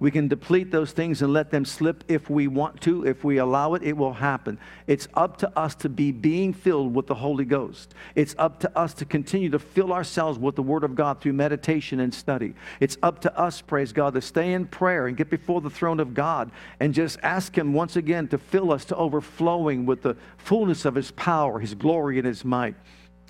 We 0.00 0.10
can 0.10 0.26
deplete 0.26 0.72
those 0.72 0.90
things 0.90 1.22
and 1.22 1.32
let 1.32 1.50
them 1.50 1.64
slip 1.64 2.02
if 2.08 2.28
we 2.28 2.48
want 2.48 2.80
to. 2.82 3.06
If 3.06 3.22
we 3.22 3.38
allow 3.38 3.74
it, 3.74 3.82
it 3.84 3.96
will 3.96 4.12
happen. 4.12 4.58
It's 4.88 5.06
up 5.14 5.36
to 5.38 5.58
us 5.58 5.76
to 5.76 5.88
be 5.88 6.10
being 6.10 6.52
filled 6.52 6.94
with 6.94 7.06
the 7.06 7.14
Holy 7.14 7.44
Ghost. 7.44 7.94
It's 8.16 8.34
up 8.36 8.58
to 8.60 8.78
us 8.78 8.92
to 8.94 9.04
continue 9.04 9.50
to 9.50 9.58
fill 9.60 9.92
ourselves 9.92 10.36
with 10.38 10.56
the 10.56 10.62
Word 10.62 10.82
of 10.82 10.96
God 10.96 11.20
through 11.20 11.34
meditation 11.34 12.00
and 12.00 12.12
study. 12.12 12.54
It's 12.80 12.98
up 13.04 13.20
to 13.20 13.38
us, 13.38 13.60
praise 13.60 13.92
God, 13.92 14.14
to 14.14 14.20
stay 14.20 14.52
in 14.52 14.66
prayer 14.66 15.06
and 15.06 15.16
get 15.16 15.30
before 15.30 15.60
the 15.60 15.70
throne 15.70 16.00
of 16.00 16.12
God 16.12 16.50
and 16.80 16.92
just 16.92 17.18
ask 17.22 17.56
Him 17.56 17.72
once 17.72 17.94
again 17.94 18.26
to 18.28 18.38
fill 18.38 18.72
us 18.72 18.84
to 18.86 18.96
overflowing 18.96 19.86
with 19.86 20.02
the 20.02 20.16
fullness 20.38 20.84
of 20.84 20.96
His 20.96 21.12
power, 21.12 21.60
His 21.60 21.74
glory, 21.74 22.18
and 22.18 22.26
His 22.26 22.44
might. 22.44 22.74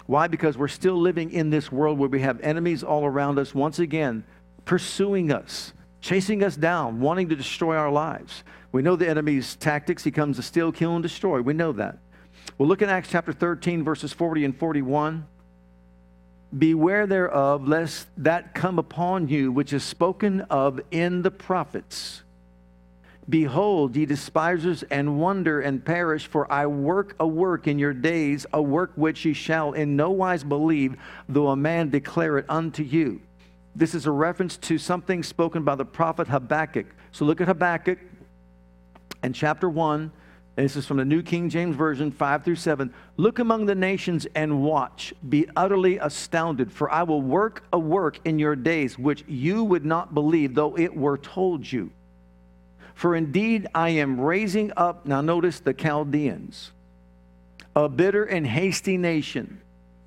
Why? 0.06 0.28
Because 0.28 0.56
we're 0.56 0.68
still 0.68 0.98
living 0.98 1.30
in 1.30 1.50
this 1.50 1.70
world 1.70 1.98
where 1.98 2.08
we 2.08 2.20
have 2.20 2.40
enemies 2.40 2.82
all 2.82 3.04
around 3.04 3.38
us, 3.38 3.54
once 3.54 3.78
again, 3.78 4.24
pursuing 4.64 5.30
us 5.30 5.74
chasing 6.04 6.44
us 6.44 6.54
down, 6.54 7.00
wanting 7.00 7.30
to 7.30 7.34
destroy 7.34 7.74
our 7.76 7.90
lives. 7.90 8.44
We 8.72 8.82
know 8.82 8.94
the 8.94 9.08
enemy's 9.08 9.56
tactics. 9.56 10.04
He 10.04 10.10
comes 10.10 10.36
to 10.36 10.42
steal, 10.42 10.70
kill, 10.70 10.92
and 10.92 11.02
destroy. 11.02 11.40
We 11.40 11.54
know 11.54 11.72
that. 11.72 11.96
Well, 12.58 12.68
look 12.68 12.82
in 12.82 12.90
Acts 12.90 13.08
chapter 13.08 13.32
13, 13.32 13.82
verses 13.82 14.12
40 14.12 14.44
and 14.44 14.58
41. 14.58 15.26
Beware 16.56 17.06
thereof, 17.06 17.66
lest 17.66 18.06
that 18.18 18.52
come 18.52 18.78
upon 18.78 19.28
you 19.28 19.50
which 19.50 19.72
is 19.72 19.82
spoken 19.82 20.42
of 20.42 20.78
in 20.90 21.22
the 21.22 21.30
prophets. 21.30 22.22
Behold, 23.26 23.96
ye 23.96 24.04
despisers, 24.04 24.82
and 24.90 25.18
wonder 25.18 25.62
and 25.62 25.82
perish, 25.82 26.26
for 26.26 26.52
I 26.52 26.66
work 26.66 27.16
a 27.18 27.26
work 27.26 27.66
in 27.66 27.78
your 27.78 27.94
days, 27.94 28.44
a 28.52 28.60
work 28.60 28.92
which 28.94 29.24
ye 29.24 29.32
shall 29.32 29.72
in 29.72 29.96
no 29.96 30.10
wise 30.10 30.44
believe, 30.44 30.96
though 31.30 31.48
a 31.48 31.56
man 31.56 31.88
declare 31.88 32.36
it 32.36 32.44
unto 32.46 32.82
you. 32.82 33.22
This 33.76 33.94
is 33.94 34.06
a 34.06 34.10
reference 34.10 34.56
to 34.58 34.78
something 34.78 35.22
spoken 35.22 35.64
by 35.64 35.74
the 35.74 35.84
prophet 35.84 36.28
Habakkuk. 36.28 36.86
So 37.12 37.24
look 37.24 37.40
at 37.40 37.48
Habakkuk 37.48 37.98
and 39.22 39.34
chapter 39.34 39.68
1. 39.68 40.12
And 40.56 40.64
this 40.64 40.76
is 40.76 40.86
from 40.86 40.98
the 40.98 41.04
New 41.04 41.22
King 41.22 41.48
James 41.50 41.74
Version, 41.74 42.12
5 42.12 42.44
through 42.44 42.54
7. 42.54 42.94
Look 43.16 43.40
among 43.40 43.66
the 43.66 43.74
nations 43.74 44.28
and 44.36 44.62
watch. 44.62 45.12
Be 45.28 45.48
utterly 45.56 45.98
astounded, 45.98 46.70
for 46.70 46.88
I 46.88 47.02
will 47.02 47.22
work 47.22 47.64
a 47.72 47.78
work 47.78 48.20
in 48.24 48.38
your 48.38 48.54
days 48.54 48.96
which 48.96 49.24
you 49.26 49.64
would 49.64 49.84
not 49.84 50.14
believe, 50.14 50.54
though 50.54 50.78
it 50.78 50.96
were 50.96 51.18
told 51.18 51.70
you. 51.70 51.90
For 52.94 53.16
indeed 53.16 53.66
I 53.74 53.88
am 53.88 54.20
raising 54.20 54.70
up, 54.76 55.04
now 55.04 55.20
notice 55.20 55.58
the 55.58 55.74
Chaldeans, 55.74 56.70
a 57.74 57.88
bitter 57.88 58.22
and 58.22 58.46
hasty 58.46 58.96
nation, 58.96 59.60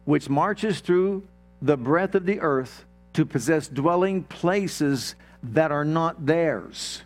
which 0.06 0.30
marches 0.30 0.80
through 0.80 1.28
the 1.62 1.76
breadth 1.76 2.16
of 2.16 2.26
the 2.26 2.40
earth 2.40 2.86
to 3.18 3.26
possess 3.26 3.68
dwelling 3.68 4.22
places 4.22 5.16
that 5.42 5.72
are 5.72 5.84
not 5.84 6.28
theirs. 6.28 7.02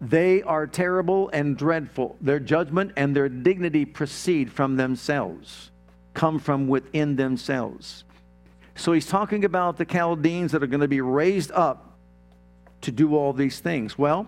They 0.00 0.42
are 0.42 0.66
terrible 0.66 1.28
and 1.28 1.56
dreadful. 1.56 2.16
Their 2.20 2.40
judgment 2.40 2.90
and 2.96 3.14
their 3.14 3.28
dignity 3.28 3.84
proceed 3.84 4.50
from 4.50 4.74
themselves, 4.74 5.70
come 6.14 6.40
from 6.40 6.66
within 6.66 7.14
themselves. 7.14 8.02
So 8.74 8.92
he's 8.92 9.06
talking 9.06 9.44
about 9.44 9.76
the 9.76 9.84
Chaldeans 9.84 10.50
that 10.50 10.64
are 10.64 10.66
going 10.66 10.80
to 10.80 10.88
be 10.88 11.00
raised 11.00 11.52
up 11.52 11.96
to 12.80 12.90
do 12.90 13.14
all 13.14 13.32
these 13.32 13.60
things. 13.60 13.96
Well, 13.96 14.26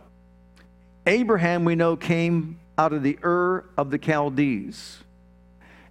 Abraham, 1.04 1.64
we 1.64 1.74
know, 1.74 1.96
came 1.96 2.60
out 2.78 2.92
of 2.92 3.02
the 3.02 3.18
Ur 3.24 3.64
of 3.76 3.90
the 3.90 3.98
Chaldees. 3.98 4.98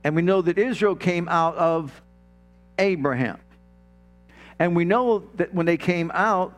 And 0.06 0.16
we 0.16 0.22
know 0.22 0.42
that 0.42 0.58
Israel 0.58 0.96
came 0.96 1.28
out 1.28 1.58
of 1.58 2.02
Abraham. 2.80 3.40
And 4.60 4.76
we 4.76 4.86
know 4.86 5.28
that 5.36 5.54
when 5.54 5.66
they 5.66 5.78
came 5.78 6.12
out 6.14 6.54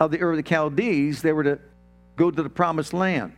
of 0.00 0.10
the 0.10 0.20
Ur 0.20 0.32
of 0.32 0.36
the 0.36 0.48
Chaldees, 0.48 1.22
they 1.22 1.32
were 1.32 1.44
to 1.44 1.58
go 2.16 2.30
to 2.30 2.42
the 2.42 2.48
promised 2.48 2.94
land, 2.94 3.32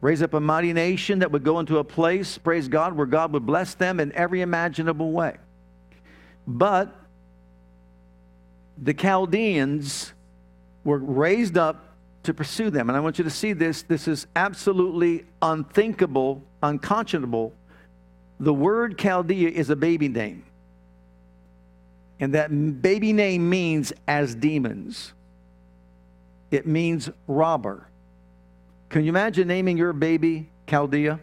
raise 0.00 0.22
up 0.22 0.34
a 0.34 0.40
mighty 0.40 0.72
nation 0.72 1.18
that 1.20 1.32
would 1.32 1.44
go 1.44 1.58
into 1.58 1.78
a 1.78 1.84
place, 1.84 2.38
praise 2.38 2.68
God, 2.68 2.96
where 2.96 3.06
God 3.06 3.32
would 3.32 3.46
bless 3.46 3.74
them 3.74 4.00
in 4.00 4.12
every 4.12 4.40
imaginable 4.40 5.10
way. 5.10 5.36
But 6.46 6.94
the 8.80 8.94
Chaldeans 8.94 10.12
were 10.84 10.98
raised 10.98 11.58
up 11.58 11.84
to 12.22 12.34
pursue 12.34 12.70
them. 12.70 12.88
And 12.88 12.96
I 12.96 13.00
want 13.00 13.18
you 13.18 13.24
to 13.24 13.30
see 13.30 13.52
this. 13.52 13.82
This 13.82 14.06
is 14.08 14.26
absolutely 14.36 15.24
unthinkable, 15.42 16.42
unconscionable. 16.62 17.52
The 18.38 18.54
word 18.54 18.98
Chaldea 18.98 19.50
is 19.50 19.70
a 19.70 19.76
baby 19.76 20.08
name. 20.08 20.44
And 22.20 22.34
that 22.34 22.82
baby 22.82 23.14
name 23.14 23.48
means 23.48 23.92
as 24.06 24.34
demons. 24.34 25.14
It 26.50 26.66
means 26.66 27.08
robber. 27.26 27.88
Can 28.90 29.04
you 29.04 29.08
imagine 29.08 29.48
naming 29.48 29.78
your 29.78 29.94
baby 29.94 30.50
Chaldea? 30.66 31.18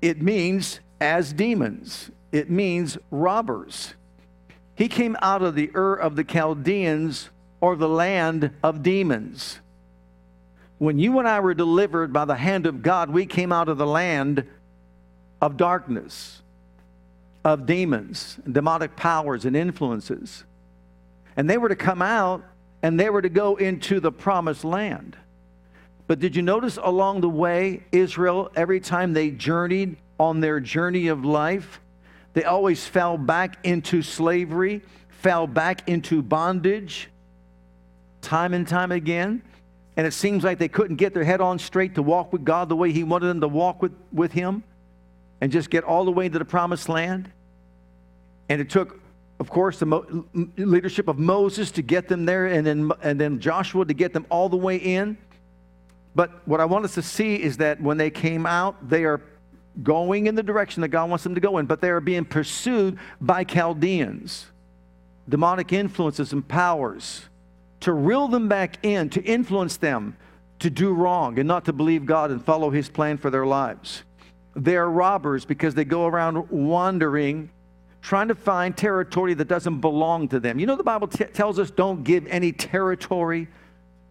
It 0.00 0.22
means 0.22 0.80
as 1.00 1.34
demons. 1.34 2.10
It 2.32 2.48
means 2.48 2.96
robbers. 3.10 3.94
He 4.74 4.88
came 4.88 5.16
out 5.20 5.42
of 5.42 5.54
the 5.54 5.70
Ur 5.74 5.94
of 5.94 6.16
the 6.16 6.24
Chaldeans 6.24 7.28
or 7.60 7.76
the 7.76 7.88
land 7.88 8.50
of 8.62 8.82
demons. 8.82 9.60
When 10.78 10.98
you 10.98 11.18
and 11.18 11.28
I 11.28 11.40
were 11.40 11.52
delivered 11.52 12.10
by 12.10 12.24
the 12.24 12.36
hand 12.36 12.64
of 12.64 12.80
God, 12.80 13.10
we 13.10 13.26
came 13.26 13.52
out 13.52 13.68
of 13.68 13.76
the 13.76 13.86
land 13.86 14.46
of 15.40 15.56
darkness, 15.56 16.42
of 17.44 17.66
demons, 17.66 18.38
demonic 18.50 18.96
powers, 18.96 19.44
and 19.44 19.56
influences. 19.56 20.44
And 21.36 21.48
they 21.48 21.58
were 21.58 21.68
to 21.68 21.76
come 21.76 22.02
out 22.02 22.44
and 22.82 22.98
they 22.98 23.10
were 23.10 23.22
to 23.22 23.28
go 23.28 23.56
into 23.56 24.00
the 24.00 24.12
promised 24.12 24.64
land. 24.64 25.16
But 26.06 26.18
did 26.18 26.34
you 26.34 26.42
notice 26.42 26.78
along 26.82 27.20
the 27.20 27.28
way, 27.28 27.84
Israel, 27.92 28.50
every 28.56 28.80
time 28.80 29.12
they 29.12 29.30
journeyed 29.30 29.96
on 30.18 30.40
their 30.40 30.60
journey 30.60 31.08
of 31.08 31.24
life, 31.24 31.80
they 32.32 32.44
always 32.44 32.86
fell 32.86 33.16
back 33.16 33.64
into 33.64 34.02
slavery, 34.02 34.82
fell 35.08 35.46
back 35.46 35.88
into 35.88 36.22
bondage, 36.22 37.08
time 38.22 38.54
and 38.54 38.66
time 38.66 38.92
again. 38.92 39.42
And 39.96 40.06
it 40.06 40.12
seems 40.12 40.44
like 40.44 40.58
they 40.58 40.68
couldn't 40.68 40.96
get 40.96 41.14
their 41.14 41.24
head 41.24 41.40
on 41.40 41.58
straight 41.58 41.94
to 41.96 42.02
walk 42.02 42.32
with 42.32 42.44
God 42.44 42.68
the 42.68 42.76
way 42.76 42.92
He 42.92 43.04
wanted 43.04 43.26
them 43.26 43.40
to 43.40 43.48
walk 43.48 43.82
with, 43.82 43.92
with 44.12 44.32
Him 44.32 44.62
and 45.40 45.50
just 45.50 45.70
get 45.70 45.84
all 45.84 46.04
the 46.04 46.10
way 46.10 46.26
into 46.26 46.38
the 46.38 46.44
promised 46.44 46.88
land. 46.88 47.30
And 48.48 48.60
it 48.60 48.68
took, 48.68 49.00
of 49.38 49.48
course, 49.50 49.78
the 49.78 49.86
mo- 49.86 50.26
leadership 50.56 51.08
of 51.08 51.18
Moses 51.18 51.70
to 51.72 51.82
get 51.82 52.08
them 52.08 52.24
there, 52.24 52.46
and 52.46 52.66
then, 52.66 52.90
and 53.02 53.20
then 53.20 53.40
Joshua 53.40 53.84
to 53.84 53.94
get 53.94 54.12
them 54.12 54.26
all 54.28 54.48
the 54.48 54.56
way 54.56 54.76
in. 54.76 55.16
But 56.14 56.46
what 56.46 56.60
I 56.60 56.64
want 56.64 56.84
us 56.84 56.94
to 56.94 57.02
see 57.02 57.36
is 57.36 57.58
that 57.58 57.80
when 57.80 57.96
they 57.96 58.10
came 58.10 58.44
out, 58.44 58.88
they 58.88 59.04
are 59.04 59.20
going 59.82 60.26
in 60.26 60.34
the 60.34 60.42
direction 60.42 60.80
that 60.82 60.88
God 60.88 61.08
wants 61.08 61.24
them 61.24 61.34
to 61.34 61.40
go 61.40 61.58
in, 61.58 61.66
but 61.66 61.80
they 61.80 61.90
are 61.90 62.00
being 62.00 62.24
pursued 62.24 62.98
by 63.20 63.44
Chaldeans, 63.44 64.46
demonic 65.28 65.72
influences 65.72 66.32
and 66.32 66.46
powers, 66.46 67.28
to 67.80 67.92
reel 67.92 68.28
them 68.28 68.48
back 68.48 68.84
in, 68.84 69.08
to 69.10 69.22
influence 69.22 69.76
them 69.76 70.16
to 70.58 70.68
do 70.68 70.92
wrong 70.92 71.38
and 71.38 71.48
not 71.48 71.64
to 71.64 71.72
believe 71.72 72.04
God 72.04 72.30
and 72.30 72.44
follow 72.44 72.70
His 72.70 72.88
plan 72.88 73.16
for 73.16 73.30
their 73.30 73.46
lives. 73.46 74.02
They're 74.54 74.88
robbers 74.88 75.44
because 75.44 75.74
they 75.74 75.84
go 75.84 76.06
around 76.06 76.50
wandering, 76.50 77.50
trying 78.02 78.28
to 78.28 78.34
find 78.34 78.76
territory 78.76 79.34
that 79.34 79.48
doesn't 79.48 79.80
belong 79.80 80.28
to 80.28 80.40
them. 80.40 80.58
You 80.58 80.66
know, 80.66 80.76
the 80.76 80.82
Bible 80.82 81.08
t- 81.08 81.24
tells 81.24 81.58
us 81.58 81.70
don't 81.70 82.02
give 82.02 82.26
any 82.26 82.52
territory 82.52 83.48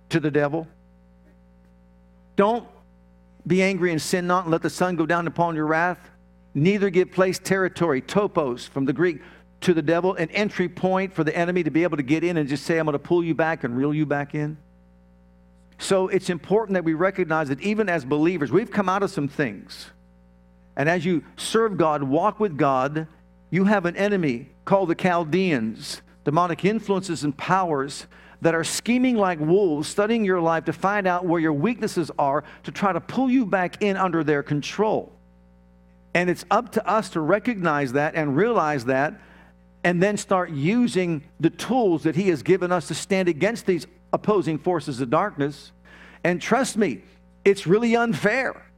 to 0.09 0.19
the 0.19 0.31
devil. 0.31 0.67
Don't 2.35 2.67
be 3.45 3.61
angry 3.61 3.91
and 3.91 4.01
sin 4.01 4.27
not, 4.27 4.45
and 4.45 4.51
let 4.51 4.61
the 4.61 4.69
sun 4.69 4.95
go 4.95 5.05
down 5.05 5.27
upon 5.27 5.55
your 5.55 5.65
wrath. 5.65 5.99
Neither 6.53 6.89
give 6.89 7.11
place 7.11 7.37
territory, 7.37 8.01
topos 8.01 8.67
from 8.67 8.85
the 8.85 8.93
Greek, 8.93 9.21
to 9.61 9.73
the 9.73 9.81
devil, 9.81 10.15
an 10.15 10.29
entry 10.31 10.69
point 10.69 11.13
for 11.13 11.23
the 11.23 11.35
enemy 11.35 11.63
to 11.63 11.69
be 11.69 11.83
able 11.83 11.97
to 11.97 12.03
get 12.03 12.23
in 12.23 12.37
and 12.37 12.47
just 12.47 12.65
say, 12.65 12.77
I'm 12.77 12.85
going 12.85 12.93
to 12.93 12.99
pull 12.99 13.23
you 13.23 13.35
back 13.35 13.63
and 13.63 13.75
reel 13.75 13.93
you 13.93 14.05
back 14.05 14.33
in. 14.33 14.57
So 15.77 16.07
it's 16.07 16.29
important 16.29 16.73
that 16.75 16.83
we 16.83 16.93
recognize 16.93 17.49
that 17.49 17.61
even 17.61 17.89
as 17.89 18.05
believers, 18.05 18.51
we've 18.51 18.71
come 18.71 18.89
out 18.89 19.03
of 19.03 19.11
some 19.11 19.27
things. 19.27 19.87
And 20.75 20.87
as 20.87 21.05
you 21.05 21.23
serve 21.35 21.77
God, 21.77 22.03
walk 22.03 22.39
with 22.39 22.57
God, 22.57 23.07
you 23.49 23.65
have 23.65 23.85
an 23.85 23.95
enemy 23.95 24.49
called 24.65 24.89
the 24.89 24.95
Chaldeans, 24.95 26.01
demonic 26.23 26.63
influences 26.63 27.23
and 27.23 27.35
powers 27.35 28.05
that 28.41 28.55
are 28.55 28.63
scheming 28.63 29.17
like 29.17 29.39
wolves, 29.39 29.87
studying 29.87 30.23
your 30.23 30.39
life 30.39 30.65
to 30.65 30.73
find 30.73 31.07
out 31.07 31.25
where 31.25 31.41
your 31.41 31.53
weaknesses 31.53 32.09
are, 32.17 32.43
to 32.63 32.71
try 32.71 32.93
to 32.93 33.01
pull 33.01 33.29
you 33.29 33.45
back 33.45 33.81
in 33.81 33.97
under 33.97 34.23
their 34.23 34.43
control. 34.43 35.11
And 36.13 36.29
it's 36.29 36.45
up 36.49 36.71
to 36.73 36.87
us 36.87 37.09
to 37.11 37.19
recognize 37.19 37.93
that 37.93 38.15
and 38.15 38.35
realize 38.35 38.85
that, 38.85 39.19
and 39.83 40.01
then 40.01 40.17
start 40.17 40.51
using 40.51 41.23
the 41.39 41.49
tools 41.49 42.03
that 42.03 42.15
He 42.15 42.29
has 42.29 42.43
given 42.43 42.71
us 42.71 42.87
to 42.87 42.93
stand 42.93 43.27
against 43.27 43.65
these 43.65 43.87
opposing 44.13 44.57
forces 44.57 45.01
of 45.01 45.09
darkness. 45.09 45.71
And 46.23 46.41
trust 46.41 46.77
me, 46.77 47.01
it's 47.45 47.67
really 47.67 47.95
unfair. 47.95 48.68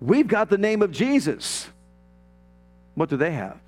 We've 0.00 0.26
got 0.26 0.48
the 0.48 0.58
name 0.58 0.82
of 0.82 0.90
Jesus. 0.90 1.68
What 2.94 3.08
do 3.08 3.16
they 3.16 3.32
have? 3.32 3.58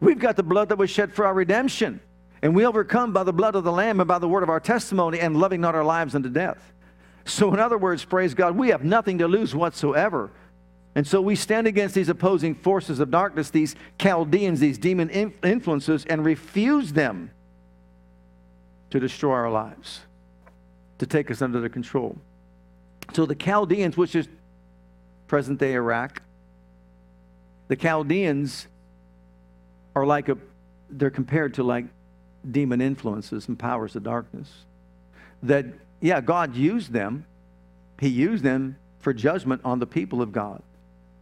We've 0.00 0.18
got 0.18 0.36
the 0.36 0.42
blood 0.42 0.68
that 0.68 0.78
was 0.78 0.90
shed 0.90 1.12
for 1.12 1.24
our 1.24 1.34
redemption. 1.34 2.00
And 2.42 2.54
we 2.54 2.66
overcome 2.66 3.12
by 3.12 3.24
the 3.24 3.32
blood 3.32 3.54
of 3.54 3.64
the 3.64 3.72
Lamb 3.72 4.00
and 4.00 4.08
by 4.08 4.18
the 4.18 4.28
word 4.28 4.42
of 4.42 4.50
our 4.50 4.60
testimony 4.60 5.20
and 5.20 5.36
loving 5.36 5.60
not 5.60 5.74
our 5.74 5.84
lives 5.84 6.14
unto 6.14 6.28
death. 6.28 6.72
So, 7.24 7.52
in 7.52 7.58
other 7.58 7.78
words, 7.78 8.04
praise 8.04 8.34
God, 8.34 8.56
we 8.56 8.68
have 8.68 8.84
nothing 8.84 9.18
to 9.18 9.26
lose 9.26 9.54
whatsoever. 9.54 10.30
And 10.94 11.06
so 11.06 11.20
we 11.20 11.34
stand 11.34 11.66
against 11.66 11.94
these 11.94 12.08
opposing 12.08 12.54
forces 12.54 13.00
of 13.00 13.10
darkness, 13.10 13.50
these 13.50 13.74
Chaldeans, 13.98 14.60
these 14.60 14.78
demon 14.78 15.10
influences, 15.10 16.06
and 16.06 16.24
refuse 16.24 16.92
them 16.92 17.30
to 18.90 18.98
destroy 18.98 19.32
our 19.32 19.50
lives, 19.50 20.00
to 20.98 21.06
take 21.06 21.30
us 21.30 21.42
under 21.42 21.60
their 21.60 21.68
control. 21.68 22.16
So 23.12 23.26
the 23.26 23.34
Chaldeans, 23.34 23.96
which 23.96 24.14
is 24.14 24.28
present 25.26 25.58
day 25.58 25.74
Iraq. 25.74 26.22
The 27.68 27.76
Chaldeans 27.76 28.68
are 29.94 30.06
like 30.06 30.28
a, 30.28 30.38
they're 30.88 31.10
compared 31.10 31.54
to 31.54 31.62
like 31.62 31.86
demon 32.48 32.80
influences 32.80 33.48
and 33.48 33.58
powers 33.58 33.96
of 33.96 34.04
darkness 34.04 34.52
that 35.42 35.66
yeah, 36.00 36.20
God 36.20 36.54
used 36.54 36.92
them. 36.92 37.24
He 38.00 38.08
used 38.08 38.44
them 38.44 38.76
for 39.00 39.12
judgment 39.12 39.62
on 39.64 39.78
the 39.78 39.86
people 39.86 40.20
of 40.20 40.32
God. 40.32 40.62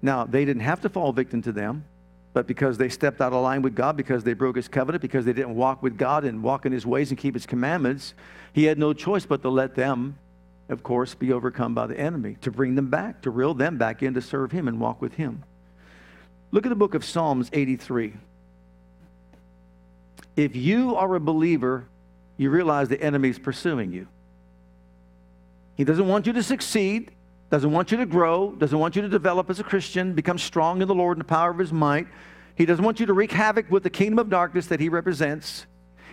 Now, 0.03 0.25
they 0.25 0.45
didn't 0.45 0.63
have 0.63 0.81
to 0.83 0.89
fall 0.89 1.13
victim 1.13 1.41
to 1.43 1.53
them, 1.53 1.85
but 2.33 2.47
because 2.47 2.77
they 2.77 2.89
stepped 2.89 3.21
out 3.21 3.33
of 3.33 3.43
line 3.43 3.63
with 3.63 3.75
God, 3.75 3.97
because 3.97 4.25
they 4.25 4.33
broke 4.33 4.57
his 4.57 4.69
covenant, 4.69 5.01
because 5.03 5.25
they 5.25 5.33
didn't 5.33 5.55
walk 5.55 5.83
with 5.83 5.97
God 5.97 6.25
and 6.25 6.43
walk 6.43 6.67
in 6.67 6.73
his 6.73 6.85
ways 6.85 7.11
and 7.11 7.19
keep 7.19 7.35
his 7.35 7.47
commandments, 7.47 8.15
he 8.53 8.65
had 8.65 8.79
no 8.79 8.93
choice 8.93 9.25
but 9.25 9.43
to 9.43 9.49
let 9.49 9.75
them, 9.75 10.19
of 10.69 10.83
course, 10.83 11.15
be 11.15 11.33
overcome 11.33 11.75
by 11.75 11.87
the 11.87 11.99
enemy, 11.99 12.37
to 12.41 12.51
bring 12.51 12.75
them 12.75 12.89
back, 12.89 13.23
to 13.23 13.31
reel 13.31 13.55
them 13.55 13.77
back 13.77 14.03
in 14.03 14.15
to 14.15 14.21
serve 14.21 14.53
him 14.53 14.69
and 14.69 14.81
walk 14.81 15.03
with 15.03 15.15
him. 15.15 15.43
Look 16.51 16.65
at 16.65 16.71
the 16.71 16.77
book 16.77 16.95
of 16.95 17.05
Psalms 17.05 17.51
83. 17.53 18.15
If 20.37 20.57
you 20.57 20.97
are 20.97 21.15
a 21.15 21.21
believer, 21.21 21.87
you 22.37 22.51
realize 22.51 22.89
the 22.89 23.01
enemy 23.01 23.29
is 23.29 23.39
pursuing 23.39 23.93
you. 23.93 24.09
He 25.77 25.85
doesn't 25.85 26.07
want 26.07 26.27
you 26.27 26.33
to 26.33 26.43
succeed, 26.43 27.11
doesn't 27.51 27.71
want 27.71 27.91
you 27.91 27.99
to 27.99 28.07
grow, 28.07 28.53
doesn't 28.53 28.79
want 28.79 28.97
you 28.97 29.03
to 29.03 29.09
develop 29.09 29.51
as 29.51 29.61
a 29.61 29.65
Christian, 29.65 30.15
become 30.15 30.39
strong 30.39 30.81
in 30.81 30.89
the 30.89 30.95
Lord 30.95 31.17
and 31.17 31.21
the 31.21 31.29
power 31.29 31.51
of 31.51 31.59
his 31.59 31.73
might. 31.73 32.07
He 32.57 32.67
doesn't 32.67 32.85
want 32.85 33.01
you 33.01 33.07
to 33.07 33.13
wreak 33.13 33.33
havoc 33.33 33.71
with 33.71 33.83
the 33.83 33.91
kingdom 33.91 34.19
of 34.19 34.31
darkness 34.31 34.67
that 34.69 34.81
he 34.81 34.89
represents. 34.89 35.67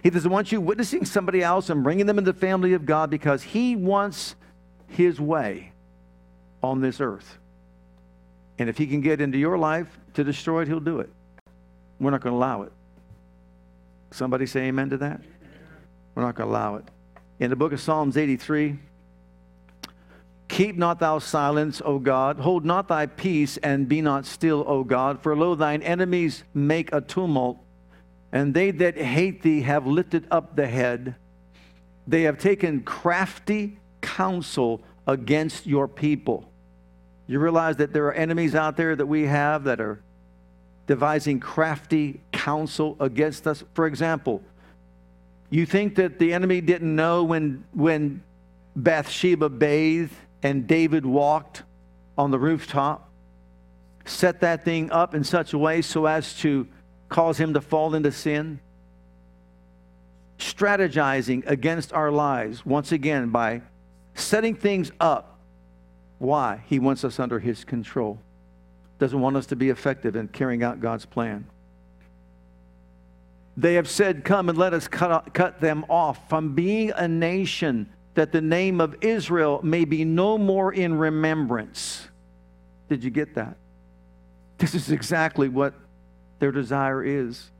He 0.03 0.09
doesn't 0.09 0.31
want 0.31 0.51
you 0.51 0.59
witnessing 0.59 1.05
somebody 1.05 1.43
else 1.43 1.69
and 1.69 1.83
bringing 1.83 2.05
them 2.05 2.17
into 2.17 2.31
the 2.31 2.39
family 2.39 2.73
of 2.73 2.85
God 2.85 3.09
because 3.09 3.43
he 3.43 3.75
wants 3.75 4.35
his 4.87 5.19
way 5.19 5.71
on 6.63 6.81
this 6.81 6.99
earth. 6.99 7.37
And 8.57 8.69
if 8.69 8.77
he 8.77 8.87
can 8.87 9.01
get 9.01 9.21
into 9.21 9.37
your 9.37 9.57
life 9.57 9.99
to 10.13 10.23
destroy 10.23 10.63
it, 10.63 10.67
he'll 10.67 10.79
do 10.79 10.99
it. 10.99 11.09
We're 11.99 12.11
not 12.11 12.21
going 12.21 12.33
to 12.33 12.37
allow 12.37 12.63
it. 12.63 12.71
Somebody 14.11 14.45
say 14.45 14.61
amen 14.61 14.89
to 14.89 14.97
that? 14.97 15.21
We're 16.15 16.23
not 16.23 16.35
going 16.35 16.49
to 16.49 16.53
allow 16.53 16.75
it. 16.75 16.85
In 17.39 17.49
the 17.49 17.55
book 17.55 17.71
of 17.71 17.79
Psalms 17.79 18.17
83, 18.17 18.77
Keep 20.51 20.77
not 20.77 20.99
thou 20.99 21.17
silence, 21.17 21.81
O 21.85 21.97
God. 21.97 22.37
Hold 22.37 22.65
not 22.65 22.89
thy 22.89 23.05
peace, 23.05 23.55
and 23.57 23.87
be 23.87 24.01
not 24.01 24.25
still, 24.25 24.65
O 24.67 24.83
God. 24.83 25.23
For 25.23 25.33
lo, 25.33 25.55
thine 25.55 25.81
enemies 25.81 26.43
make 26.53 26.91
a 26.91 26.99
tumult, 26.99 27.57
and 28.31 28.53
they 28.53 28.71
that 28.71 28.97
hate 28.97 29.41
thee 29.41 29.61
have 29.61 29.85
lifted 29.85 30.25
up 30.31 30.55
the 30.55 30.67
head. 30.67 31.15
They 32.07 32.23
have 32.23 32.37
taken 32.37 32.81
crafty 32.81 33.77
counsel 34.01 34.81
against 35.07 35.67
your 35.67 35.87
people. 35.87 36.49
You 37.27 37.39
realize 37.39 37.77
that 37.77 37.93
there 37.93 38.05
are 38.07 38.13
enemies 38.13 38.55
out 38.55 38.77
there 38.77 38.95
that 38.95 39.05
we 39.05 39.23
have 39.23 39.65
that 39.65 39.79
are 39.79 40.01
devising 40.87 41.39
crafty 41.39 42.19
counsel 42.31 42.97
against 42.99 43.47
us. 43.47 43.63
For 43.73 43.85
example, 43.85 44.41
you 45.49 45.65
think 45.65 45.95
that 45.95 46.19
the 46.19 46.33
enemy 46.33 46.61
didn't 46.61 46.95
know 46.95 47.23
when, 47.23 47.63
when 47.73 48.23
Bathsheba 48.75 49.49
bathed 49.49 50.13
and 50.43 50.67
David 50.67 51.05
walked 51.05 51.63
on 52.17 52.31
the 52.31 52.39
rooftop, 52.39 53.09
set 54.05 54.41
that 54.41 54.65
thing 54.65 54.91
up 54.91 55.13
in 55.13 55.23
such 55.23 55.53
a 55.53 55.57
way 55.57 55.81
so 55.81 56.05
as 56.05 56.33
to 56.39 56.67
cause 57.11 57.37
him 57.37 57.53
to 57.53 57.61
fall 57.61 57.93
into 57.93 58.11
sin? 58.11 58.59
Strategizing 60.39 61.45
against 61.45 61.93
our 61.93 62.09
lives, 62.09 62.65
once 62.65 62.91
again, 62.91 63.29
by 63.29 63.61
setting 64.15 64.55
things 64.55 64.91
up. 64.99 65.37
Why? 66.17 66.63
He 66.67 66.79
wants 66.79 67.03
us 67.03 67.19
under 67.19 67.39
his 67.39 67.63
control. 67.63 68.19
Doesn't 68.97 69.19
want 69.19 69.35
us 69.35 69.45
to 69.47 69.55
be 69.55 69.69
effective 69.69 70.15
in 70.15 70.29
carrying 70.29 70.63
out 70.63 70.79
God's 70.79 71.05
plan. 71.05 71.45
They 73.57 73.75
have 73.75 73.89
said, 73.89 74.23
Come 74.23 74.49
and 74.49 74.57
let 74.57 74.73
us 74.73 74.87
cut, 74.87 75.33
cut 75.33 75.59
them 75.59 75.85
off 75.89 76.29
from 76.29 76.55
being 76.55 76.91
a 76.95 77.07
nation 77.07 77.91
that 78.13 78.31
the 78.31 78.41
name 78.41 78.79
of 78.81 78.95
Israel 79.01 79.59
may 79.63 79.85
be 79.85 80.05
no 80.05 80.37
more 80.37 80.73
in 80.73 80.97
remembrance. 80.97 82.07
Did 82.89 83.03
you 83.03 83.09
get 83.09 83.35
that? 83.35 83.57
This 84.57 84.75
is 84.75 84.91
exactly 84.91 85.49
what 85.49 85.73
their 86.41 86.51
desire 86.51 87.01
is. 87.03 87.51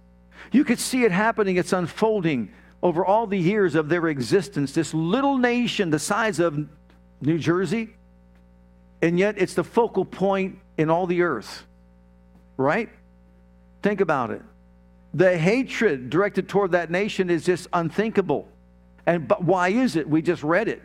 You 0.51 0.65
could 0.65 0.79
see 0.79 1.03
it 1.05 1.11
happening, 1.11 1.55
it's 1.55 1.71
unfolding 1.71 2.51
over 2.83 3.05
all 3.05 3.27
the 3.27 3.37
years 3.37 3.75
of 3.75 3.87
their 3.87 4.07
existence. 4.07 4.73
This 4.73 4.93
little 4.93 5.37
nation, 5.37 5.91
the 5.91 5.99
size 5.99 6.39
of 6.39 6.67
New 7.21 7.37
Jersey, 7.37 7.91
and 9.01 9.17
yet 9.17 9.35
it's 9.37 9.53
the 9.53 9.63
focal 9.63 10.03
point 10.03 10.57
in 10.77 10.89
all 10.89 11.05
the 11.05 11.21
earth. 11.21 11.63
Right? 12.57 12.89
Think 13.83 14.01
about 14.01 14.31
it. 14.31 14.41
The 15.13 15.37
hatred 15.37 16.09
directed 16.09 16.49
toward 16.49 16.71
that 16.71 16.89
nation 16.89 17.29
is 17.29 17.45
just 17.45 17.67
unthinkable. 17.71 18.47
And 19.05 19.27
but 19.27 19.43
why 19.43 19.69
is 19.69 19.95
it? 19.95 20.09
We 20.09 20.23
just 20.23 20.41
read 20.41 20.67
it. 20.67 20.81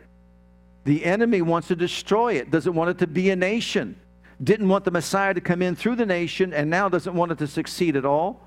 The 0.83 1.03
enemy 1.03 1.41
wants 1.41 1.67
to 1.69 1.75
destroy 1.75 2.33
it, 2.33 2.51
doesn't 2.51 2.73
want 2.73 2.91
it 2.91 2.99
to 2.99 3.07
be 3.07 3.31
a 3.31 3.35
nation. 3.35 3.99
Didn't 4.43 4.69
want 4.69 4.85
the 4.85 4.91
Messiah 4.91 5.33
to 5.33 5.41
come 5.41 5.61
in 5.61 5.75
through 5.75 5.95
the 5.95 6.05
nation, 6.05 6.53
and 6.53 6.69
now 6.69 6.89
doesn't 6.89 7.15
want 7.15 7.31
it 7.31 7.37
to 7.39 7.47
succeed 7.47 7.95
at 7.95 8.05
all. 8.05 8.41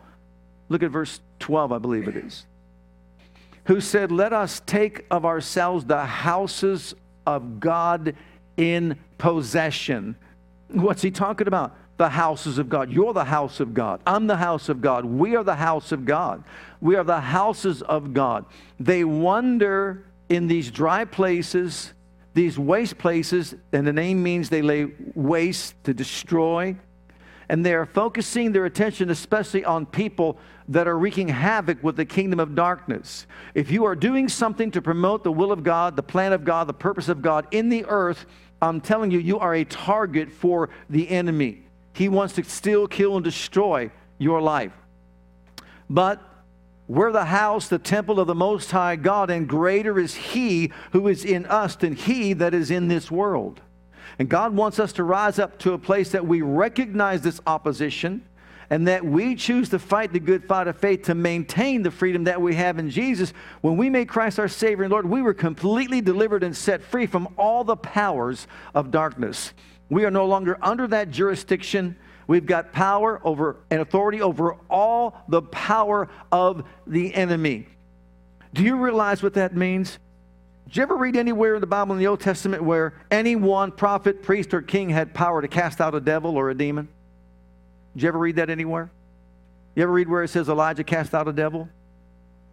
Look 0.68 0.82
at 0.82 0.90
verse 0.90 1.20
12, 1.40 1.72
I 1.72 1.78
believe 1.78 2.06
it 2.06 2.16
is. 2.16 2.46
Who 3.64 3.80
said, 3.80 4.12
Let 4.12 4.32
us 4.32 4.62
take 4.66 5.04
of 5.10 5.24
ourselves 5.24 5.84
the 5.84 6.04
houses 6.04 6.94
of 7.26 7.60
God 7.60 8.14
in 8.56 8.98
possession. 9.18 10.16
What's 10.68 11.02
he 11.02 11.10
talking 11.10 11.48
about? 11.48 11.76
the 12.00 12.08
houses 12.08 12.56
of 12.56 12.70
God. 12.70 12.90
You're 12.90 13.12
the 13.12 13.26
house 13.26 13.60
of 13.60 13.74
God. 13.74 14.00
I'm 14.06 14.26
the 14.26 14.38
house 14.38 14.70
of 14.70 14.80
God. 14.80 15.04
We 15.04 15.36
are 15.36 15.44
the 15.44 15.54
house 15.54 15.92
of 15.92 16.06
God. 16.06 16.42
We 16.80 16.96
are 16.96 17.04
the 17.04 17.20
houses 17.20 17.82
of 17.82 18.14
God. 18.14 18.46
They 18.80 19.04
wander 19.04 20.06
in 20.30 20.46
these 20.46 20.70
dry 20.70 21.04
places, 21.04 21.92
these 22.34 22.58
waste 22.58 22.98
places, 22.98 23.54
and 23.72 23.86
the 23.86 23.92
name 23.92 24.22
means 24.22 24.48
they 24.48 24.62
lay 24.62 24.88
waste 25.14 25.82
to 25.84 25.94
destroy. 25.94 26.76
And 27.48 27.66
they 27.66 27.74
are 27.74 27.86
focusing 27.86 28.52
their 28.52 28.64
attention 28.64 29.10
especially 29.10 29.64
on 29.64 29.84
people 29.84 30.38
that 30.68 30.86
are 30.86 30.96
wreaking 30.96 31.26
havoc 31.26 31.82
with 31.82 31.96
the 31.96 32.04
kingdom 32.04 32.38
of 32.38 32.54
darkness. 32.54 33.26
If 33.54 33.72
you 33.72 33.84
are 33.86 33.96
doing 33.96 34.28
something 34.28 34.70
to 34.70 34.80
promote 34.80 35.24
the 35.24 35.32
will 35.32 35.50
of 35.50 35.64
God, 35.64 35.96
the 35.96 36.02
plan 36.02 36.32
of 36.32 36.44
God, 36.44 36.68
the 36.68 36.72
purpose 36.72 37.08
of 37.08 37.22
God 37.22 37.48
in 37.50 37.68
the 37.68 37.84
earth, 37.86 38.24
I'm 38.62 38.80
telling 38.80 39.10
you, 39.10 39.18
you 39.18 39.40
are 39.40 39.54
a 39.54 39.64
target 39.64 40.30
for 40.30 40.70
the 40.88 41.08
enemy. 41.08 41.64
He 41.92 42.08
wants 42.08 42.34
to 42.34 42.44
steal, 42.44 42.86
kill, 42.86 43.16
and 43.16 43.24
destroy 43.24 43.90
your 44.18 44.40
life. 44.40 44.72
But 45.88 46.22
we're 46.90 47.12
the 47.12 47.26
house, 47.26 47.68
the 47.68 47.78
temple 47.78 48.18
of 48.18 48.26
the 48.26 48.34
Most 48.34 48.72
High 48.72 48.96
God, 48.96 49.30
and 49.30 49.48
greater 49.48 49.96
is 49.96 50.16
He 50.16 50.72
who 50.90 51.06
is 51.06 51.24
in 51.24 51.46
us 51.46 51.76
than 51.76 51.94
He 51.94 52.32
that 52.32 52.52
is 52.52 52.68
in 52.68 52.88
this 52.88 53.12
world. 53.12 53.60
And 54.18 54.28
God 54.28 54.56
wants 54.56 54.80
us 54.80 54.92
to 54.94 55.04
rise 55.04 55.38
up 55.38 55.56
to 55.60 55.72
a 55.72 55.78
place 55.78 56.10
that 56.10 56.26
we 56.26 56.42
recognize 56.42 57.20
this 57.22 57.40
opposition 57.46 58.26
and 58.70 58.88
that 58.88 59.04
we 59.04 59.36
choose 59.36 59.68
to 59.68 59.78
fight 59.78 60.12
the 60.12 60.18
good 60.18 60.44
fight 60.44 60.66
of 60.66 60.78
faith 60.78 61.02
to 61.04 61.14
maintain 61.14 61.84
the 61.84 61.92
freedom 61.92 62.24
that 62.24 62.42
we 62.42 62.56
have 62.56 62.80
in 62.80 62.90
Jesus. 62.90 63.32
When 63.60 63.76
we 63.76 63.88
made 63.88 64.08
Christ 64.08 64.40
our 64.40 64.48
Savior 64.48 64.82
and 64.82 64.90
Lord, 64.90 65.08
we 65.08 65.22
were 65.22 65.32
completely 65.32 66.00
delivered 66.00 66.42
and 66.42 66.56
set 66.56 66.82
free 66.82 67.06
from 67.06 67.28
all 67.38 67.62
the 67.62 67.76
powers 67.76 68.48
of 68.74 68.90
darkness. 68.90 69.52
We 69.90 70.04
are 70.04 70.10
no 70.10 70.26
longer 70.26 70.58
under 70.60 70.88
that 70.88 71.12
jurisdiction. 71.12 71.96
We've 72.30 72.46
got 72.46 72.72
power 72.72 73.20
over 73.24 73.56
and 73.70 73.80
authority 73.80 74.22
over 74.22 74.54
all 74.70 75.20
the 75.26 75.42
power 75.42 76.08
of 76.30 76.62
the 76.86 77.12
enemy. 77.12 77.66
Do 78.54 78.62
you 78.62 78.76
realize 78.76 79.20
what 79.20 79.34
that 79.34 79.56
means? 79.56 79.98
Did 80.68 80.76
you 80.76 80.82
ever 80.84 80.94
read 80.94 81.16
anywhere 81.16 81.56
in 81.56 81.60
the 81.60 81.66
Bible 81.66 81.92
in 81.92 81.98
the 81.98 82.06
Old 82.06 82.20
Testament 82.20 82.62
where 82.62 82.94
any 83.10 83.34
one 83.34 83.72
prophet, 83.72 84.22
priest, 84.22 84.54
or 84.54 84.62
king 84.62 84.90
had 84.90 85.12
power 85.12 85.42
to 85.42 85.48
cast 85.48 85.80
out 85.80 85.96
a 85.96 86.00
devil 86.00 86.36
or 86.36 86.50
a 86.50 86.54
demon? 86.54 86.86
Did 87.96 88.02
you 88.04 88.08
ever 88.10 88.18
read 88.20 88.36
that 88.36 88.48
anywhere? 88.48 88.92
You 89.74 89.82
ever 89.82 89.90
read 89.90 90.08
where 90.08 90.22
it 90.22 90.28
says 90.28 90.48
Elijah 90.48 90.84
cast 90.84 91.12
out 91.14 91.26
a 91.26 91.32
devil? 91.32 91.68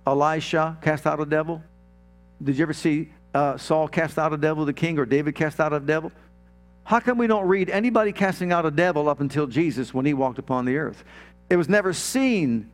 Elisha 0.07 0.75
cast 0.81 1.05
out 1.05 1.19
a 1.19 1.25
devil? 1.27 1.61
Did 2.43 2.57
you 2.57 2.63
ever 2.63 2.73
see 2.73 3.11
uh, 3.31 3.57
Saul 3.57 3.87
cast 3.87 4.17
out 4.17 4.33
a 4.33 4.37
devil, 4.37 4.65
the 4.65 4.73
king, 4.73 4.97
or 4.97 5.05
David 5.05 5.35
cast 5.35 5.59
out 5.59 5.71
a 5.71 5.79
devil? 5.79 6.11
How 6.87 7.01
come 7.01 7.17
we 7.17 7.27
don't 7.27 7.45
read 7.45 7.69
anybody 7.69 8.13
casting 8.13 8.53
out 8.53 8.65
a 8.65 8.71
devil 8.71 9.09
up 9.09 9.19
until 9.19 9.45
Jesus 9.45 9.93
when 9.93 10.05
he 10.05 10.13
walked 10.13 10.39
upon 10.39 10.63
the 10.63 10.77
earth? 10.77 11.03
It 11.49 11.57
was 11.57 11.67
never 11.67 11.91
seen 11.91 12.71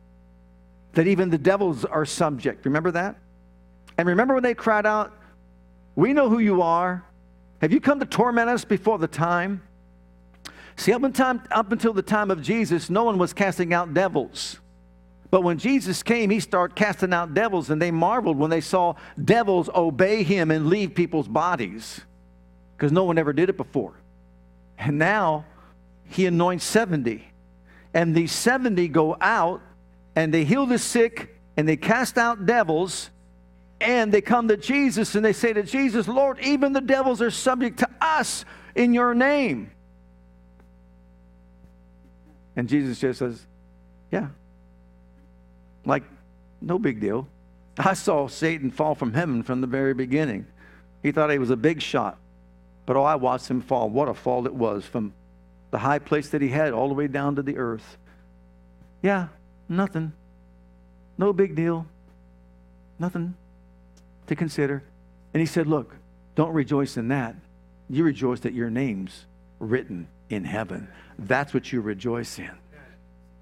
that 0.92 1.08
even 1.08 1.30
the 1.30 1.38
devils 1.38 1.84
are 1.84 2.04
subject. 2.04 2.64
Remember 2.64 2.92
that? 2.92 3.16
And 3.98 4.06
remember 4.06 4.34
when 4.34 4.44
they 4.44 4.54
cried 4.54 4.86
out, 4.86 5.12
We 5.96 6.12
know 6.12 6.28
who 6.28 6.38
you 6.38 6.62
are. 6.62 7.04
Have 7.60 7.72
you 7.72 7.80
come 7.80 7.98
to 7.98 8.06
torment 8.06 8.48
us 8.48 8.64
before 8.64 8.98
the 8.98 9.08
time? 9.08 9.64
See, 10.76 10.92
up, 10.92 11.12
time, 11.12 11.42
up 11.50 11.72
until 11.72 11.92
the 11.92 12.00
time 12.00 12.30
of 12.30 12.40
Jesus, 12.40 12.88
no 12.88 13.02
one 13.02 13.18
was 13.18 13.32
casting 13.32 13.74
out 13.74 13.94
devils. 13.94 14.60
But 15.28 15.40
when 15.40 15.58
Jesus 15.58 16.04
came, 16.04 16.30
he 16.30 16.38
started 16.38 16.76
casting 16.76 17.12
out 17.12 17.34
devils, 17.34 17.68
and 17.68 17.82
they 17.82 17.90
marveled 17.90 18.38
when 18.38 18.50
they 18.50 18.60
saw 18.60 18.94
devils 19.24 19.68
obey 19.74 20.22
him 20.22 20.52
and 20.52 20.68
leave 20.68 20.94
people's 20.94 21.26
bodies 21.26 22.00
because 22.76 22.92
no 22.92 23.02
one 23.02 23.18
ever 23.18 23.32
did 23.32 23.48
it 23.48 23.56
before. 23.56 23.94
And 24.78 24.98
now 24.98 25.44
he 26.04 26.26
anoints 26.26 26.64
70. 26.64 27.26
And 27.92 28.14
these 28.14 28.32
70 28.32 28.88
go 28.88 29.16
out 29.20 29.62
and 30.16 30.32
they 30.32 30.44
heal 30.44 30.66
the 30.66 30.78
sick 30.78 31.36
and 31.56 31.68
they 31.68 31.76
cast 31.76 32.18
out 32.18 32.46
devils. 32.46 33.10
And 33.80 34.12
they 34.12 34.20
come 34.20 34.48
to 34.48 34.56
Jesus 34.56 35.14
and 35.14 35.24
they 35.24 35.32
say 35.32 35.52
to 35.52 35.62
Jesus, 35.62 36.08
Lord, 36.08 36.38
even 36.40 36.72
the 36.72 36.80
devils 36.80 37.20
are 37.20 37.30
subject 37.30 37.80
to 37.80 37.88
us 38.00 38.44
in 38.74 38.94
your 38.94 39.14
name. 39.14 39.70
And 42.56 42.68
Jesus 42.68 42.98
just 42.98 43.18
says, 43.18 43.44
Yeah. 44.10 44.28
Like, 45.84 46.04
no 46.60 46.78
big 46.78 47.00
deal. 47.00 47.28
I 47.78 47.94
saw 47.94 48.28
Satan 48.28 48.70
fall 48.70 48.94
from 48.94 49.12
heaven 49.12 49.42
from 49.42 49.60
the 49.60 49.66
very 49.66 49.92
beginning. 49.92 50.46
He 51.02 51.12
thought 51.12 51.30
he 51.30 51.38
was 51.38 51.50
a 51.50 51.56
big 51.56 51.82
shot. 51.82 52.18
But 52.86 52.96
oh, 52.96 53.02
I 53.02 53.14
watched 53.14 53.48
him 53.48 53.60
fall. 53.60 53.88
What 53.88 54.08
a 54.08 54.14
fall 54.14 54.46
it 54.46 54.54
was 54.54 54.84
from 54.84 55.14
the 55.70 55.78
high 55.78 55.98
place 55.98 56.28
that 56.30 56.42
he 56.42 56.48
had 56.48 56.72
all 56.72 56.88
the 56.88 56.94
way 56.94 57.06
down 57.06 57.36
to 57.36 57.42
the 57.42 57.56
earth. 57.56 57.96
Yeah, 59.02 59.28
nothing. 59.68 60.12
No 61.18 61.32
big 61.32 61.54
deal. 61.54 61.86
Nothing 62.98 63.34
to 64.26 64.36
consider. 64.36 64.82
And 65.32 65.40
he 65.40 65.46
said, 65.46 65.66
Look, 65.66 65.96
don't 66.34 66.52
rejoice 66.52 66.96
in 66.96 67.08
that. 67.08 67.34
You 67.88 68.04
rejoice 68.04 68.40
that 68.40 68.54
your 68.54 68.70
name's 68.70 69.26
written 69.58 70.08
in 70.30 70.44
heaven. 70.44 70.88
That's 71.18 71.54
what 71.54 71.72
you 71.72 71.80
rejoice 71.80 72.38
in. 72.38 72.50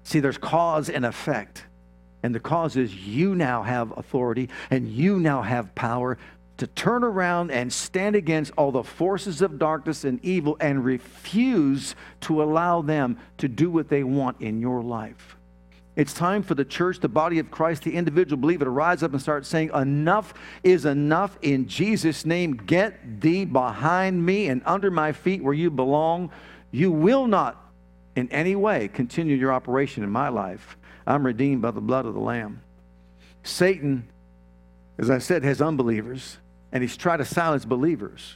See, 0.03 0.19
there's 0.19 0.37
cause 0.37 0.89
and 0.89 1.05
effect. 1.05 1.65
And 2.23 2.33
the 2.33 2.39
cause 2.39 2.75
is 2.75 2.95
you 2.95 3.35
now 3.35 3.63
have 3.63 3.97
authority 3.97 4.49
and 4.69 4.87
you 4.87 5.19
now 5.19 5.41
have 5.41 5.75
power 5.75 6.17
to 6.63 6.67
turn 6.67 7.03
around 7.03 7.51
and 7.51 7.73
stand 7.73 8.15
against 8.15 8.53
all 8.57 8.71
the 8.71 8.85
forces 8.85 9.41
of 9.41 9.59
darkness 9.59 10.05
and 10.05 10.23
evil 10.23 10.55
and 10.61 10.85
refuse 10.85 11.93
to 12.21 12.41
allow 12.41 12.81
them 12.81 13.17
to 13.37 13.49
do 13.49 13.69
what 13.69 13.89
they 13.89 14.01
want 14.01 14.39
in 14.39 14.61
your 14.61 14.81
life. 14.81 15.35
It's 15.97 16.13
time 16.13 16.41
for 16.41 16.55
the 16.55 16.63
church, 16.63 17.01
the 17.01 17.09
body 17.09 17.39
of 17.39 17.51
Christ, 17.51 17.83
the 17.83 17.93
individual 17.93 18.41
believer 18.41 18.63
to 18.63 18.71
rise 18.71 19.03
up 19.03 19.11
and 19.11 19.21
start 19.21 19.45
saying, 19.45 19.71
Enough 19.75 20.33
is 20.63 20.85
enough 20.85 21.37
in 21.41 21.67
Jesus' 21.67 22.25
name. 22.25 22.53
Get 22.53 23.19
thee 23.19 23.43
behind 23.43 24.25
me 24.25 24.47
and 24.47 24.61
under 24.65 24.89
my 24.89 25.11
feet 25.11 25.43
where 25.43 25.53
you 25.53 25.69
belong. 25.69 26.31
You 26.71 26.93
will 26.93 27.27
not 27.27 27.61
in 28.15 28.29
any 28.29 28.55
way 28.55 28.87
continue 28.87 29.35
your 29.35 29.51
operation 29.51 30.01
in 30.01 30.09
my 30.09 30.29
life. 30.29 30.77
I'm 31.05 31.25
redeemed 31.25 31.61
by 31.61 31.71
the 31.71 31.81
blood 31.81 32.05
of 32.05 32.13
the 32.13 32.21
Lamb. 32.21 32.61
Satan, 33.43 34.07
as 34.97 35.09
I 35.09 35.17
said, 35.17 35.43
has 35.43 35.61
unbelievers, 35.61 36.37
and 36.73 36.83
he's 36.83 36.97
tried 36.97 37.17
to 37.17 37.25
silence 37.25 37.63
believers. 37.63 38.35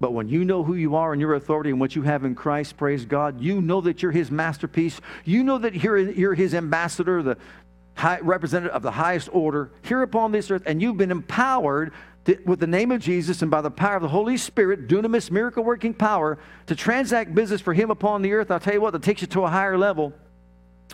But 0.00 0.14
when 0.14 0.28
you 0.28 0.44
know 0.44 0.64
who 0.64 0.74
you 0.74 0.96
are 0.96 1.12
and 1.12 1.20
your 1.20 1.34
authority 1.34 1.70
and 1.70 1.78
what 1.78 1.94
you 1.94 2.02
have 2.02 2.24
in 2.24 2.34
Christ, 2.34 2.76
praise 2.76 3.04
God, 3.04 3.40
you 3.40 3.60
know 3.60 3.80
that 3.82 4.02
you're 4.02 4.12
his 4.12 4.30
masterpiece. 4.30 5.00
You 5.24 5.44
know 5.44 5.58
that 5.58 5.74
you're, 5.74 5.98
you're 5.98 6.34
his 6.34 6.54
ambassador, 6.54 7.22
the 7.22 7.36
high, 7.94 8.20
representative 8.20 8.74
of 8.74 8.82
the 8.82 8.90
highest 8.90 9.28
order 9.32 9.70
here 9.82 10.02
upon 10.02 10.32
this 10.32 10.50
earth, 10.50 10.62
and 10.64 10.80
you've 10.80 10.96
been 10.96 11.10
empowered 11.10 11.92
to, 12.24 12.38
with 12.46 12.60
the 12.60 12.66
name 12.66 12.90
of 12.90 13.00
Jesus 13.00 13.42
and 13.42 13.50
by 13.50 13.60
the 13.60 13.70
power 13.70 13.96
of 13.96 14.02
the 14.02 14.08
Holy 14.08 14.36
Spirit, 14.36 14.88
dunamis, 14.88 15.30
miracle 15.30 15.64
working 15.64 15.92
power, 15.92 16.38
to 16.66 16.76
transact 16.76 17.34
business 17.34 17.60
for 17.60 17.74
him 17.74 17.90
upon 17.90 18.22
the 18.22 18.32
earth. 18.32 18.50
I'll 18.50 18.60
tell 18.60 18.74
you 18.74 18.80
what, 18.80 18.92
that 18.92 19.02
takes 19.02 19.20
you 19.20 19.26
to 19.28 19.42
a 19.42 19.48
higher 19.48 19.76
level 19.76 20.12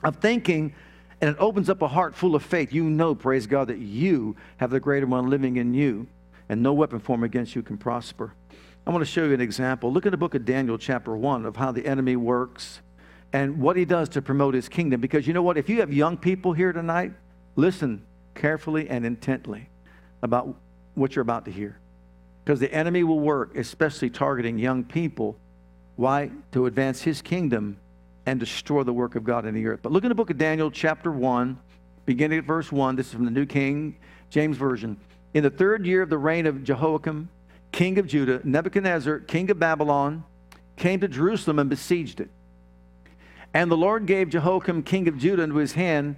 of 0.02 0.16
thinking 0.16 0.74
and 1.20 1.30
it 1.30 1.36
opens 1.38 1.68
up 1.68 1.82
a 1.82 1.88
heart 1.88 2.14
full 2.14 2.34
of 2.34 2.44
faith. 2.44 2.72
You 2.72 2.84
know, 2.84 3.14
praise 3.14 3.46
God, 3.46 3.68
that 3.68 3.78
you 3.78 4.36
have 4.58 4.70
the 4.70 4.80
greater 4.80 5.06
one 5.06 5.28
living 5.28 5.56
in 5.56 5.74
you, 5.74 6.06
and 6.48 6.62
no 6.62 6.72
weapon 6.72 6.98
formed 6.98 7.24
against 7.24 7.54
you 7.54 7.62
can 7.62 7.76
prosper. 7.76 8.32
I 8.86 8.90
want 8.90 9.02
to 9.02 9.10
show 9.10 9.24
you 9.24 9.34
an 9.34 9.40
example. 9.40 9.92
Look 9.92 10.06
at 10.06 10.12
the 10.12 10.18
book 10.18 10.34
of 10.34 10.44
Daniel, 10.44 10.78
chapter 10.78 11.14
1, 11.14 11.44
of 11.44 11.56
how 11.56 11.72
the 11.72 11.86
enemy 11.86 12.16
works 12.16 12.80
and 13.32 13.60
what 13.60 13.76
he 13.76 13.84
does 13.84 14.08
to 14.10 14.22
promote 14.22 14.54
his 14.54 14.68
kingdom. 14.68 15.00
Because 15.00 15.26
you 15.26 15.34
know 15.34 15.42
what? 15.42 15.58
If 15.58 15.68
you 15.68 15.80
have 15.80 15.92
young 15.92 16.16
people 16.16 16.54
here 16.54 16.72
tonight, 16.72 17.12
listen 17.56 18.04
carefully 18.34 18.88
and 18.88 19.04
intently 19.04 19.68
about 20.22 20.54
what 20.94 21.14
you're 21.14 21.22
about 21.22 21.44
to 21.44 21.50
hear. 21.50 21.78
Because 22.44 22.60
the 22.60 22.72
enemy 22.72 23.04
will 23.04 23.20
work, 23.20 23.56
especially 23.56 24.08
targeting 24.08 24.58
young 24.58 24.84
people. 24.84 25.36
Why? 25.96 26.30
To 26.52 26.64
advance 26.64 27.02
his 27.02 27.20
kingdom 27.20 27.76
and 28.24 28.40
destroy 28.40 28.84
the 28.84 28.92
work 28.92 29.16
of 29.16 29.24
God 29.24 29.44
in 29.44 29.54
the 29.54 29.66
earth. 29.66 29.80
But 29.82 29.92
look 29.92 30.04
in 30.04 30.08
the 30.08 30.14
book 30.14 30.30
of 30.30 30.38
Daniel, 30.38 30.70
chapter 30.70 31.12
1, 31.12 31.58
beginning 32.06 32.38
at 32.38 32.44
verse 32.44 32.72
1. 32.72 32.96
This 32.96 33.08
is 33.08 33.12
from 33.12 33.26
the 33.26 33.30
New 33.30 33.44
King 33.44 33.96
James 34.30 34.56
Version. 34.56 34.96
In 35.34 35.42
the 35.42 35.50
third 35.50 35.86
year 35.86 36.02
of 36.02 36.10
the 36.10 36.18
reign 36.18 36.46
of 36.46 36.64
Jehoiakim, 36.64 37.28
king 37.72 37.98
of 37.98 38.06
Judah, 38.06 38.40
Nebuchadnezzar, 38.44 39.20
king 39.20 39.50
of 39.50 39.58
Babylon, 39.58 40.24
came 40.76 41.00
to 41.00 41.08
Jerusalem 41.08 41.58
and 41.58 41.68
besieged 41.68 42.20
it. 42.20 42.30
And 43.52 43.70
the 43.70 43.76
Lord 43.76 44.06
gave 44.06 44.30
Jehoiakim, 44.30 44.82
king 44.82 45.08
of 45.08 45.18
Judah, 45.18 45.42
into 45.42 45.56
his 45.56 45.72
hand 45.72 46.16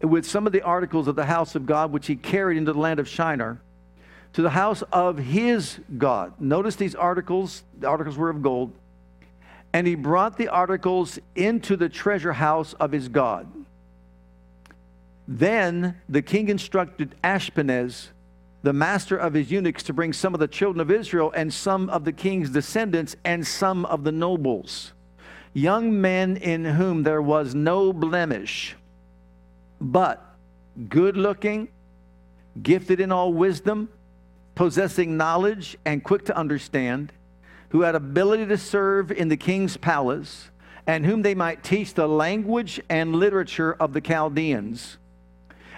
with 0.00 0.26
some 0.26 0.46
of 0.46 0.52
the 0.52 0.62
articles 0.62 1.08
of 1.08 1.16
the 1.16 1.26
house 1.26 1.54
of 1.54 1.66
God, 1.66 1.92
which 1.92 2.06
he 2.06 2.16
carried 2.16 2.56
into 2.56 2.72
the 2.72 2.78
land 2.78 2.98
of 3.00 3.08
Shinar, 3.08 3.60
to 4.32 4.42
the 4.42 4.50
house 4.50 4.82
of 4.92 5.18
his 5.18 5.78
God. 5.98 6.40
Notice 6.40 6.76
these 6.76 6.94
articles, 6.94 7.64
the 7.78 7.88
articles 7.88 8.16
were 8.16 8.30
of 8.30 8.42
gold. 8.42 8.72
And 9.72 9.86
he 9.86 9.94
brought 9.94 10.36
the 10.36 10.48
articles 10.48 11.18
into 11.36 11.76
the 11.76 11.88
treasure 11.88 12.32
house 12.32 12.72
of 12.74 12.92
his 12.92 13.08
God. 13.08 13.46
Then 15.28 16.00
the 16.08 16.22
king 16.22 16.48
instructed 16.48 17.14
Ashpenaz, 17.22 18.08
the 18.62 18.72
master 18.72 19.16
of 19.16 19.34
his 19.34 19.50
eunuchs 19.50 19.82
to 19.84 19.92
bring 19.92 20.12
some 20.12 20.34
of 20.34 20.40
the 20.40 20.48
children 20.48 20.80
of 20.80 20.90
Israel 20.90 21.32
and 21.34 21.52
some 21.52 21.88
of 21.88 22.04
the 22.04 22.12
king's 22.12 22.50
descendants 22.50 23.16
and 23.24 23.46
some 23.46 23.84
of 23.86 24.04
the 24.04 24.12
nobles, 24.12 24.92
young 25.54 26.00
men 26.00 26.36
in 26.36 26.64
whom 26.64 27.02
there 27.02 27.22
was 27.22 27.54
no 27.54 27.92
blemish, 27.92 28.76
but 29.80 30.36
good 30.88 31.16
looking, 31.16 31.68
gifted 32.62 33.00
in 33.00 33.10
all 33.10 33.32
wisdom, 33.32 33.88
possessing 34.54 35.16
knowledge, 35.16 35.76
and 35.86 36.04
quick 36.04 36.26
to 36.26 36.36
understand, 36.36 37.12
who 37.70 37.82
had 37.82 37.94
ability 37.94 38.44
to 38.44 38.58
serve 38.58 39.10
in 39.10 39.28
the 39.28 39.36
king's 39.36 39.76
palace, 39.78 40.50
and 40.86 41.06
whom 41.06 41.22
they 41.22 41.34
might 41.34 41.62
teach 41.62 41.94
the 41.94 42.08
language 42.08 42.80
and 42.90 43.14
literature 43.14 43.72
of 43.74 43.92
the 43.92 44.00
Chaldeans 44.00 44.98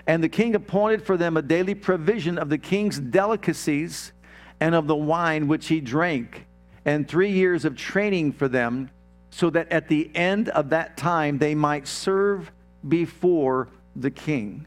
and 0.07 0.23
the 0.23 0.29
king 0.29 0.55
appointed 0.55 1.03
for 1.05 1.17
them 1.17 1.37
a 1.37 1.43
daily 1.43 1.75
provision 1.75 2.39
of 2.39 2.49
the 2.49 2.59
king's 2.59 2.99
delicacies 2.99 4.13
and 4.61 4.75
of 4.75 4.87
the 4.87 4.97
wine 4.97 5.49
which 5.49 5.69
he 5.69 5.81
drank, 5.81 6.47
and 6.85 7.09
three 7.09 7.31
years 7.31 7.65
of 7.65 7.77
training 7.77 8.33
for 8.33 8.49
them, 8.49 8.91
so 9.31 9.51
that 9.51 9.71
at 9.71 9.89
the 9.89 10.11
end 10.15 10.49
of 10.51 10.71
that 10.71 10.97
time 10.97 11.39
they 11.39 11.55
might 11.55 11.87
serve 11.87 12.51
before 12.89 13.69
the 13.97 14.11
king. 14.11 14.67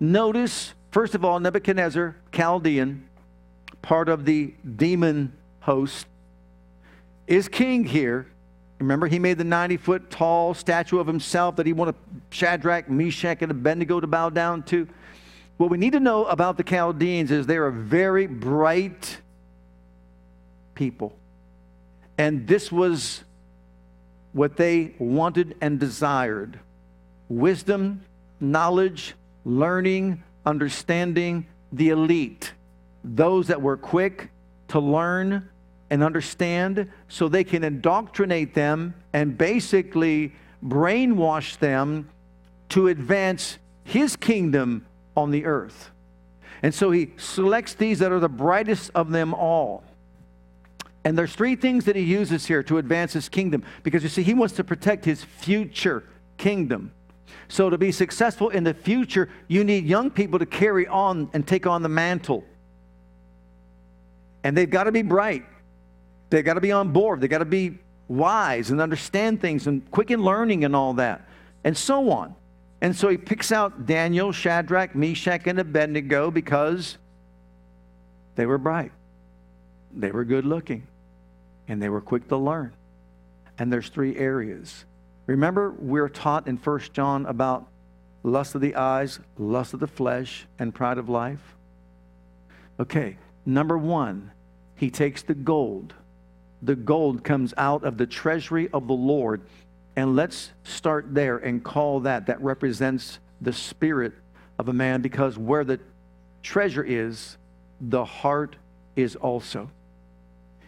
Notice, 0.00 0.74
first 0.90 1.14
of 1.14 1.24
all, 1.24 1.40
Nebuchadnezzar, 1.40 2.16
Chaldean, 2.32 3.08
part 3.82 4.08
of 4.08 4.24
the 4.24 4.54
demon 4.76 5.32
host, 5.60 6.06
is 7.26 7.48
king 7.48 7.84
here 7.84 8.26
Remember, 8.78 9.06
he 9.06 9.18
made 9.18 9.38
the 9.38 9.44
90 9.44 9.76
foot 9.76 10.10
tall 10.10 10.54
statue 10.54 10.98
of 10.98 11.06
himself 11.06 11.56
that 11.56 11.66
he 11.66 11.72
wanted 11.72 11.96
Shadrach, 12.30 12.88
Meshach, 12.88 13.42
and 13.42 13.50
Abednego 13.50 14.00
to 14.00 14.06
bow 14.06 14.30
down 14.30 14.62
to. 14.64 14.86
What 15.56 15.70
we 15.70 15.78
need 15.78 15.92
to 15.92 16.00
know 16.00 16.24
about 16.26 16.56
the 16.56 16.62
Chaldeans 16.62 17.32
is 17.32 17.46
they're 17.46 17.66
a 17.66 17.72
very 17.72 18.28
bright 18.28 19.18
people. 20.74 21.16
And 22.16 22.46
this 22.46 22.70
was 22.70 23.24
what 24.32 24.56
they 24.56 24.94
wanted 24.98 25.56
and 25.60 25.80
desired 25.80 26.60
wisdom, 27.28 28.02
knowledge, 28.40 29.14
learning, 29.44 30.22
understanding, 30.46 31.46
the 31.72 31.90
elite, 31.90 32.52
those 33.04 33.48
that 33.48 33.60
were 33.60 33.76
quick 33.76 34.30
to 34.68 34.80
learn, 34.80 35.48
and 35.90 36.02
understand 36.02 36.90
so 37.08 37.28
they 37.28 37.44
can 37.44 37.64
indoctrinate 37.64 38.54
them 38.54 38.94
and 39.12 39.38
basically 39.38 40.32
brainwash 40.64 41.58
them 41.58 42.08
to 42.70 42.88
advance 42.88 43.58
his 43.84 44.16
kingdom 44.16 44.86
on 45.16 45.30
the 45.30 45.46
earth. 45.46 45.90
And 46.62 46.74
so 46.74 46.90
he 46.90 47.12
selects 47.16 47.74
these 47.74 48.00
that 48.00 48.12
are 48.12 48.20
the 48.20 48.28
brightest 48.28 48.90
of 48.94 49.10
them 49.10 49.32
all. 49.32 49.84
And 51.04 51.16
there's 51.16 51.32
three 51.32 51.56
things 51.56 51.84
that 51.86 51.96
he 51.96 52.02
uses 52.02 52.46
here 52.46 52.62
to 52.64 52.78
advance 52.78 53.12
his 53.12 53.28
kingdom 53.28 53.64
because 53.82 54.02
you 54.02 54.08
see, 54.08 54.22
he 54.22 54.34
wants 54.34 54.54
to 54.56 54.64
protect 54.64 55.04
his 55.04 55.24
future 55.24 56.04
kingdom. 56.36 56.92
So, 57.48 57.70
to 57.70 57.78
be 57.78 57.92
successful 57.92 58.50
in 58.50 58.64
the 58.64 58.74
future, 58.74 59.30
you 59.48 59.64
need 59.64 59.84
young 59.84 60.10
people 60.10 60.38
to 60.38 60.46
carry 60.46 60.86
on 60.86 61.30
and 61.32 61.46
take 61.46 61.66
on 61.66 61.82
the 61.82 61.88
mantle. 61.88 62.44
And 64.44 64.56
they've 64.56 64.68
got 64.68 64.84
to 64.84 64.92
be 64.92 65.02
bright. 65.02 65.44
They 66.30 66.42
got 66.42 66.54
to 66.54 66.60
be 66.60 66.72
on 66.72 66.92
board. 66.92 67.20
They 67.20 67.28
got 67.28 67.38
to 67.38 67.44
be 67.44 67.78
wise 68.08 68.70
and 68.70 68.80
understand 68.80 69.40
things 69.40 69.66
and 69.66 69.88
quick 69.90 70.10
in 70.10 70.22
learning 70.22 70.64
and 70.64 70.74
all 70.74 70.94
that, 70.94 71.28
and 71.64 71.76
so 71.76 72.10
on. 72.10 72.34
And 72.80 72.94
so 72.94 73.08
he 73.08 73.16
picks 73.16 73.50
out 73.52 73.86
Daniel, 73.86 74.32
Shadrach, 74.32 74.94
Meshach, 74.94 75.46
and 75.46 75.58
Abednego 75.58 76.30
because 76.30 76.96
they 78.36 78.46
were 78.46 78.58
bright, 78.58 78.92
they 79.94 80.10
were 80.10 80.24
good 80.24 80.44
looking, 80.44 80.86
and 81.66 81.82
they 81.82 81.88
were 81.88 82.00
quick 82.00 82.28
to 82.28 82.36
learn. 82.36 82.72
And 83.58 83.72
there's 83.72 83.88
three 83.88 84.16
areas. 84.16 84.84
Remember, 85.26 85.74
we're 85.78 86.08
taught 86.08 86.46
in 86.46 86.56
First 86.56 86.92
John 86.92 87.26
about 87.26 87.66
lust 88.22 88.54
of 88.54 88.60
the 88.60 88.76
eyes, 88.76 89.18
lust 89.36 89.74
of 89.74 89.80
the 89.80 89.86
flesh, 89.86 90.46
and 90.58 90.74
pride 90.74 90.98
of 90.98 91.08
life. 91.08 91.56
Okay, 92.78 93.18
number 93.44 93.76
one, 93.76 94.30
he 94.76 94.90
takes 94.90 95.22
the 95.22 95.34
gold. 95.34 95.94
The 96.62 96.74
gold 96.74 97.24
comes 97.24 97.54
out 97.56 97.84
of 97.84 97.98
the 97.98 98.06
treasury 98.06 98.68
of 98.72 98.86
the 98.86 98.94
Lord. 98.94 99.42
And 99.96 100.16
let's 100.16 100.50
start 100.64 101.14
there 101.14 101.38
and 101.38 101.62
call 101.62 102.00
that, 102.00 102.26
that 102.26 102.40
represents 102.40 103.18
the 103.40 103.52
spirit 103.52 104.12
of 104.58 104.68
a 104.68 104.72
man 104.72 105.02
because 105.02 105.38
where 105.38 105.64
the 105.64 105.80
treasure 106.42 106.84
is, 106.84 107.36
the 107.80 108.04
heart 108.04 108.56
is 108.96 109.16
also. 109.16 109.70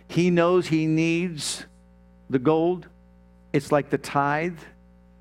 He 0.09 0.31
knows 0.31 0.67
he 0.67 0.87
needs 0.87 1.65
the 2.29 2.39
gold. 2.39 2.87
It's 3.53 3.73
like 3.73 3.91
the 3.91 3.99
tithe. 3.99 4.59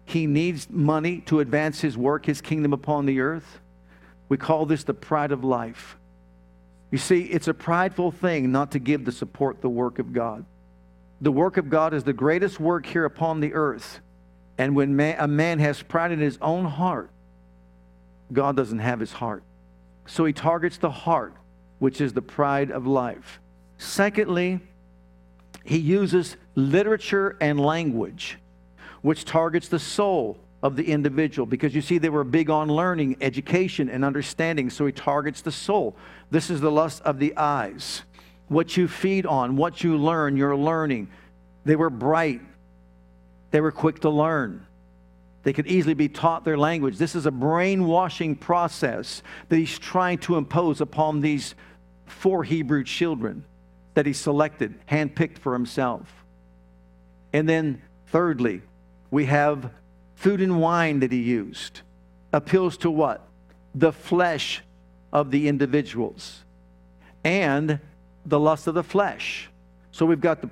He 0.06 0.28
needs 0.28 0.68
money 0.70 1.22
to 1.28 1.40
advance 1.40 1.82
his 1.82 1.98
work, 1.98 2.26
his 2.26 2.42
kingdom 2.42 2.74
upon 2.74 3.06
the 3.06 3.20
earth. 3.20 3.60
We 4.28 4.38
call 4.38 4.66
this 4.66 4.84
the 4.84 4.94
pride 4.94 5.32
of 5.32 5.44
life. 5.44 5.98
You 6.92 6.98
see, 6.98 7.22
it's 7.22 7.48
a 7.48 7.54
prideful 7.54 8.12
thing 8.12 8.52
not 8.52 8.72
to 8.72 8.80
give 8.80 9.06
to 9.06 9.12
support 9.12 9.62
the 9.62 9.70
work 9.70 10.00
of 10.00 10.14
God. 10.14 10.46
The 11.22 11.32
work 11.32 11.58
of 11.58 11.70
God 11.70 11.94
is 11.94 12.04
the 12.04 12.14
greatest 12.14 12.60
work 12.60 12.86
here 12.86 13.06
upon 13.06 13.40
the 13.40 13.54
earth. 13.54 14.00
And 14.58 14.76
when 14.76 14.96
man, 14.96 15.16
a 15.20 15.28
man 15.28 15.60
has 15.60 15.82
pride 15.82 16.12
in 16.12 16.20
his 16.20 16.38
own 16.42 16.66
heart, 16.66 17.10
God 18.32 18.56
doesn't 18.56 18.80
have 18.80 19.00
his 19.00 19.14
heart. 19.14 19.44
So 20.06 20.26
he 20.26 20.34
targets 20.34 20.78
the 20.78 20.90
heart, 20.90 21.34
which 21.80 22.02
is 22.02 22.14
the 22.14 22.22
pride 22.22 22.72
of 22.72 22.88
life. 22.88 23.40
Secondly, 23.78 24.60
he 25.64 25.78
uses 25.78 26.36
literature 26.56 27.38
and 27.40 27.60
language, 27.60 28.38
which 29.02 29.26
targets 29.26 29.68
the 29.68 29.80
soul 29.80 30.38
of 30.62 30.76
the 30.76 30.92
individual 30.92 31.46
because 31.46 31.74
you 31.74 31.82
see 31.82 31.98
they 31.98 32.10
were 32.10 32.24
big 32.24 32.50
on 32.50 32.68
learning 32.68 33.16
education 33.22 33.90
and 33.90 34.04
understanding 34.04 34.70
so 34.70 34.86
he 34.86 34.92
targets 34.92 35.42
the 35.42 35.52
soul 35.52 35.96
this 36.32 36.50
is 36.50 36.60
the 36.60 36.70
lust 36.70 37.02
of 37.04 37.18
the 37.18 37.36
eyes 37.38 38.04
what 38.50 38.76
you 38.76 38.88
feed 38.88 39.26
on 39.26 39.56
what 39.56 39.84
you 39.84 39.98
learn 39.98 40.36
you're 40.36 40.56
learning. 40.56 41.10
They 41.66 41.76
were 41.76 41.90
bright. 41.90 42.42
They 43.52 43.62
were 43.62 43.72
quick 43.72 44.02
to 44.02 44.10
learn. 44.10 44.66
They 45.44 45.54
could 45.54 45.68
easily 45.68 45.94
be 45.94 46.10
taught 46.10 46.44
their 46.44 46.58
language. 46.58 46.98
This 46.98 47.16
is 47.16 47.26
a 47.26 47.32
brainwashing 47.32 48.36
process 48.36 49.24
that 49.48 49.56
he's 49.56 49.80
trying 49.80 50.18
to 50.20 50.36
impose 50.36 50.82
upon 50.82 51.22
these 51.22 51.56
four 52.06 52.44
hebrew 52.44 52.84
children 52.84 53.46
that 53.94 54.06
he 54.06 54.14
selected 54.14 54.76
handpicked 54.88 55.38
for 55.38 55.54
himself. 55.54 56.12
And 57.32 57.48
then 57.48 57.82
thirdly 58.08 58.62
we 59.12 59.26
have 59.26 59.72
food 60.16 60.42
and 60.42 60.60
wine 60.60 61.00
that 61.00 61.12
he 61.12 61.22
used. 61.22 61.82
Appeals 62.34 62.78
to 62.78 62.92
what? 62.92 63.28
The 63.74 63.94
flesh 63.94 64.62
of 65.14 65.32
the 65.32 65.48
individuals. 65.48 66.44
And 67.24 67.80
the 68.30 68.40
lust 68.40 68.68
of 68.68 68.76
the 68.76 68.84
flesh. 68.84 69.50
So 69.92 70.06
we've 70.06 70.22
got 70.22 70.42
the 70.42 70.50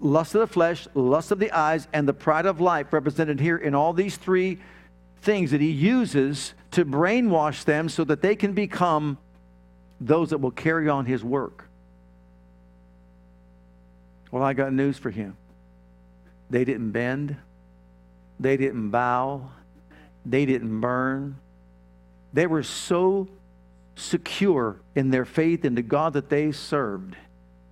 lust 0.00 0.34
of 0.34 0.40
the 0.40 0.46
flesh, 0.46 0.86
lust 0.94 1.30
of 1.30 1.38
the 1.38 1.50
eyes, 1.52 1.88
and 1.92 2.06
the 2.06 2.12
pride 2.12 2.46
of 2.46 2.60
life 2.60 2.92
represented 2.92 3.40
here 3.40 3.56
in 3.56 3.74
all 3.74 3.92
these 3.92 4.16
three 4.16 4.60
things 5.22 5.50
that 5.50 5.60
he 5.60 5.70
uses 5.70 6.54
to 6.72 6.84
brainwash 6.84 7.64
them 7.64 7.88
so 7.88 8.04
that 8.04 8.20
they 8.20 8.36
can 8.36 8.52
become 8.52 9.18
those 10.00 10.30
that 10.30 10.38
will 10.38 10.50
carry 10.50 10.88
on 10.88 11.06
his 11.06 11.24
work. 11.24 11.68
Well, 14.30 14.42
I 14.42 14.52
got 14.52 14.72
news 14.72 14.98
for 14.98 15.10
him. 15.10 15.36
They 16.50 16.64
didn't 16.64 16.90
bend, 16.90 17.36
they 18.38 18.56
didn't 18.56 18.90
bow. 18.90 19.50
They 20.26 20.46
didn't 20.46 20.80
burn. 20.80 21.36
They 22.32 22.46
were 22.46 22.62
so 22.62 23.28
secure 23.94 24.80
in 24.94 25.10
their 25.10 25.24
faith 25.24 25.64
in 25.64 25.74
the 25.74 25.82
God 25.82 26.14
that 26.14 26.28
they 26.28 26.52
served. 26.52 27.16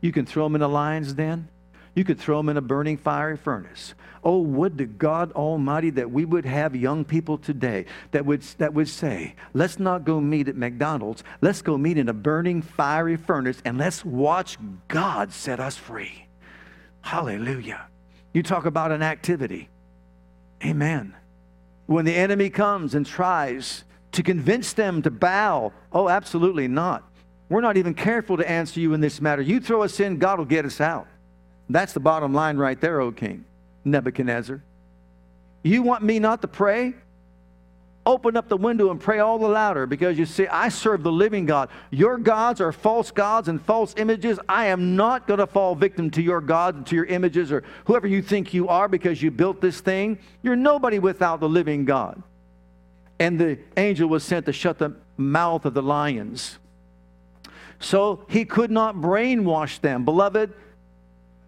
You 0.01 0.13
can 0.13 0.27
throw 0.27 0.45
them 0.45 0.57
in 0.57 0.63
a 0.63 0.69
lion's 0.69 1.13
den. 1.13 1.49
You 1.95 2.05
could 2.05 2.19
throw 2.19 2.39
them 2.39 2.49
in 2.49 2.57
a 2.57 2.63
burning 2.63 2.97
fiery 2.97 3.37
furnace. 3.37 3.95
Oh, 4.25 4.41
would 4.41 4.79
to 4.79 4.87
God 4.87 5.33
Almighty 5.33 5.91
that 5.91 6.11
we 6.11 6.25
would 6.25 6.45
have 6.45 6.77
young 6.77 7.05
people 7.05 7.39
today 7.39 7.87
that 8.13 8.25
would, 8.25 8.43
that 8.59 8.73
would 8.73 8.89
say, 8.89 9.35
let's 9.53 9.79
not 9.79 10.05
go 10.05 10.21
meet 10.21 10.49
at 10.49 10.57
McDonald's. 10.57 11.25
Let's 11.41 11.61
go 11.61 11.77
meet 11.77 11.99
in 11.99 12.09
a 12.09 12.13
burning 12.13 12.63
fiery 12.63 13.17
furnace 13.17 13.61
and 13.65 13.79
let's 13.79 14.05
watch 14.05 14.59
God 14.89 15.33
set 15.33 15.59
us 15.59 15.77
free. 15.77 16.27
Hallelujah. 17.01 17.87
You 18.33 18.43
talk 18.43 18.65
about 18.65 18.93
an 18.93 19.03
activity. 19.03 19.69
Amen. 20.65 21.15
When 21.87 22.05
the 22.05 22.15
enemy 22.15 22.49
comes 22.49 22.95
and 22.95 23.05
tries 23.05 23.85
to 24.13 24.23
convince 24.23 24.73
them 24.73 25.03
to 25.03 25.11
bow, 25.11 25.73
oh, 25.93 26.09
absolutely 26.09 26.69
not. 26.69 27.03
We're 27.49 27.61
not 27.61 27.77
even 27.77 27.95
careful 27.95 28.37
to 28.37 28.49
answer 28.49 28.81
you 28.81 28.95
in 28.95 29.01
this 29.01 29.21
matter. 29.21 29.43
You 29.43 29.61
throw 29.61 29.83
us 29.83 30.01
in, 30.01 30.19
God 30.19 30.39
will 30.39 30.47
get 30.47 30.65
us 30.65 30.81
out. 30.81 31.07
That's 31.69 31.93
the 31.93 32.01
bottom 32.01 32.33
line 32.33 32.57
right 32.57 32.81
there, 32.81 33.01
O 33.01 33.13
King 33.13 33.45
Nebuchadnezzar. 33.85 34.63
You 35.63 35.83
want 35.83 36.03
me 36.03 36.19
not 36.19 36.43
to 36.43 36.49
pray? 36.49 36.95
open 38.05 38.37
up 38.37 38.49
the 38.49 38.57
window 38.57 38.91
and 38.91 39.01
pray 39.01 39.21
all 39.21 39.39
the 39.39 39.49
louder 39.49 39.87
because 39.87 40.19
you 40.19 40.27
see, 40.27 40.47
I 40.47 40.69
serve 40.69 41.03
the 41.03 41.13
living 41.13 41.47
God. 41.47 41.69
Your 41.91 42.19
gods 42.19 42.61
are 42.61 42.73
false 42.73 43.11
gods 43.11 43.49
and 43.49 43.63
false 43.63 43.95
images. 43.97 44.39
I 44.49 44.67
am 44.67 44.97
not 44.97 45.27
going 45.27 45.39
to 45.39 45.47
fall 45.47 45.75
victim 45.75 46.11
to 46.13 46.23
your 46.23 46.41
gods 46.41 46.77
and 46.77 46.87
to 46.89 46.97
your 46.97 47.05
images 47.05 47.53
or 47.53 47.63
whoever 47.85 48.07
you 48.07 48.23
think 48.23 48.53
you 48.53 48.69
are 48.69 48.89
because 48.89 49.23
you 49.23 49.31
built 49.31 49.61
this 49.61 49.81
thing. 49.81 50.19
You're 50.43 50.57
nobody 50.57 50.99
without 50.99 51.41
the 51.41 51.49
living 51.49 51.85
God. 51.85 52.23
And 53.23 53.39
the 53.39 53.57
angel 53.77 54.09
was 54.09 54.25
sent 54.25 54.47
to 54.47 54.53
shut 54.53 54.79
the 54.79 54.97
mouth 55.17 55.65
of 55.65 55.75
the 55.75 55.83
lions. 55.83 56.59
So 57.79 58.27
he 58.29 58.45
could 58.45 58.69
not 58.69 58.97
brainwash 58.97 59.81
them. 59.81 60.05
Beloved, 60.05 60.53